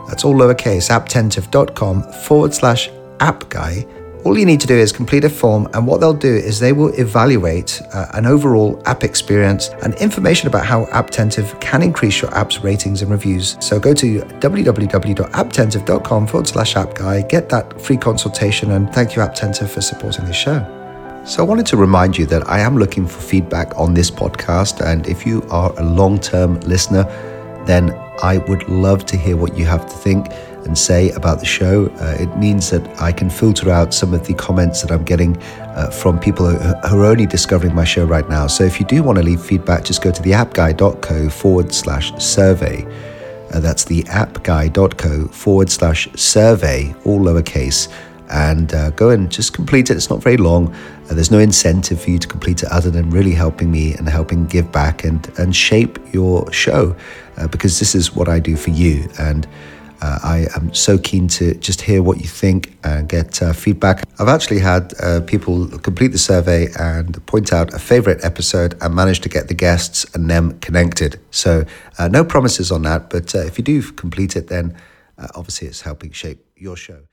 that's 0.08 0.24
all 0.24 0.34
lowercase, 0.34 0.90
apptentive.com 0.90 2.02
forward 2.24 2.54
slash 2.54 2.90
app 3.20 3.48
guy. 3.48 3.86
All 4.26 4.36
you 4.36 4.44
need 4.44 4.60
to 4.60 4.66
do 4.66 4.74
is 4.74 4.90
complete 4.90 5.22
a 5.22 5.30
form, 5.30 5.68
and 5.72 5.86
what 5.86 6.00
they'll 6.00 6.12
do 6.12 6.34
is 6.34 6.58
they 6.58 6.72
will 6.72 6.92
evaluate 6.98 7.80
uh, 7.92 8.06
an 8.14 8.26
overall 8.26 8.82
app 8.84 9.04
experience 9.04 9.68
and 9.84 9.94
information 9.94 10.48
about 10.48 10.66
how 10.66 10.86
Apptentive 10.86 11.60
can 11.60 11.80
increase 11.80 12.20
your 12.20 12.34
app's 12.34 12.64
ratings 12.64 13.02
and 13.02 13.12
reviews. 13.12 13.56
So 13.60 13.78
go 13.78 13.94
to 13.94 14.22
www.apptentive.com 14.22 16.26
forward 16.26 16.48
slash 16.48 16.74
app 16.74 16.94
guy, 16.94 17.22
get 17.22 17.48
that 17.50 17.80
free 17.80 17.96
consultation, 17.96 18.72
and 18.72 18.92
thank 18.92 19.14
you, 19.14 19.22
Apptentive, 19.22 19.68
for 19.68 19.80
supporting 19.80 20.24
this 20.24 20.34
show. 20.34 20.58
So, 21.24 21.40
I 21.42 21.46
wanted 21.46 21.66
to 21.66 21.76
remind 21.76 22.16
you 22.16 22.24
that 22.26 22.48
I 22.48 22.60
am 22.60 22.78
looking 22.78 23.04
for 23.06 23.20
feedback 23.20 23.76
on 23.76 23.94
this 23.94 24.12
podcast, 24.12 24.80
and 24.80 25.08
if 25.08 25.26
you 25.26 25.42
are 25.50 25.72
a 25.76 25.82
long 25.84 26.20
term 26.20 26.60
listener, 26.60 27.04
then 27.66 27.90
I 28.22 28.38
would 28.38 28.68
love 28.68 29.04
to 29.06 29.16
hear 29.16 29.36
what 29.36 29.56
you 29.56 29.64
have 29.66 29.86
to 29.86 29.96
think 29.96 30.26
and 30.64 30.76
say 30.76 31.10
about 31.10 31.38
the 31.38 31.46
show. 31.46 31.86
Uh, 32.00 32.16
it 32.18 32.36
means 32.36 32.70
that 32.70 33.00
I 33.00 33.12
can 33.12 33.30
filter 33.30 33.70
out 33.70 33.94
some 33.94 34.12
of 34.14 34.26
the 34.26 34.34
comments 34.34 34.82
that 34.82 34.90
I'm 34.90 35.04
getting 35.04 35.36
uh, 35.36 35.90
from 35.90 36.18
people 36.18 36.46
who, 36.46 36.74
are 36.84 37.04
only 37.04 37.26
discovering 37.26 37.74
my 37.74 37.84
show 37.84 38.04
right 38.04 38.28
now. 38.28 38.46
So 38.46 38.64
if 38.64 38.80
you 38.80 38.86
do 38.86 39.02
want 39.02 39.18
to 39.18 39.22
leave 39.22 39.40
feedback, 39.40 39.84
just 39.84 40.02
go 40.02 40.10
to 40.10 40.22
theappguy.co 40.22 41.28
forward 41.30 41.72
slash 41.72 42.12
survey. 42.22 42.84
Uh, 43.52 43.60
that's 43.60 43.84
theappguy.co 43.84 45.28
forward 45.28 45.70
slash 45.70 46.08
survey, 46.14 46.94
all 47.04 47.20
lowercase 47.20 47.88
and 48.30 48.72
uh, 48.74 48.90
go 48.90 49.10
and 49.10 49.30
just 49.30 49.52
complete 49.52 49.90
it. 49.90 49.96
It's 49.96 50.10
not 50.10 50.22
very 50.22 50.36
long. 50.36 50.74
Uh, 51.08 51.14
there's 51.14 51.30
no 51.30 51.38
incentive 51.38 52.00
for 52.00 52.10
you 52.10 52.18
to 52.18 52.28
complete 52.28 52.62
it 52.62 52.68
other 52.70 52.90
than 52.90 53.10
really 53.10 53.32
helping 53.32 53.70
me 53.70 53.94
and 53.94 54.08
helping 54.08 54.46
give 54.46 54.70
back 54.72 55.04
and, 55.04 55.30
and 55.38 55.54
shape 55.54 55.98
your 56.12 56.50
show 56.52 56.96
uh, 57.36 57.46
because 57.48 57.78
this 57.78 57.94
is 57.94 58.14
what 58.14 58.28
I 58.28 58.40
do 58.40 58.56
for 58.56 58.70
you. 58.70 59.08
And 59.18 59.46
uh, 60.02 60.18
I 60.22 60.46
am 60.54 60.74
so 60.74 60.98
keen 60.98 61.26
to 61.28 61.54
just 61.54 61.80
hear 61.80 62.02
what 62.02 62.18
you 62.18 62.26
think 62.26 62.76
and 62.84 63.08
get 63.08 63.42
uh, 63.42 63.52
feedback. 63.54 64.04
I've 64.18 64.28
actually 64.28 64.58
had 64.58 64.92
uh, 65.00 65.20
people 65.22 65.66
complete 65.78 66.08
the 66.08 66.18
survey 66.18 66.68
and 66.78 67.24
point 67.26 67.52
out 67.52 67.72
a 67.72 67.78
favorite 67.78 68.22
episode 68.22 68.76
and 68.82 68.94
manage 68.94 69.20
to 69.20 69.28
get 69.30 69.48
the 69.48 69.54
guests 69.54 70.04
and 70.14 70.28
them 70.28 70.58
connected. 70.60 71.18
So, 71.30 71.64
no 72.10 72.24
promises 72.24 72.70
on 72.70 72.82
that, 72.82 73.08
but 73.08 73.34
if 73.34 73.56
you 73.56 73.64
do 73.64 73.82
complete 73.92 74.36
it, 74.36 74.48
then 74.48 74.76
obviously 75.34 75.68
it's 75.68 75.80
helping 75.80 76.12
shape 76.12 76.44
your 76.56 76.76
show. 76.76 77.06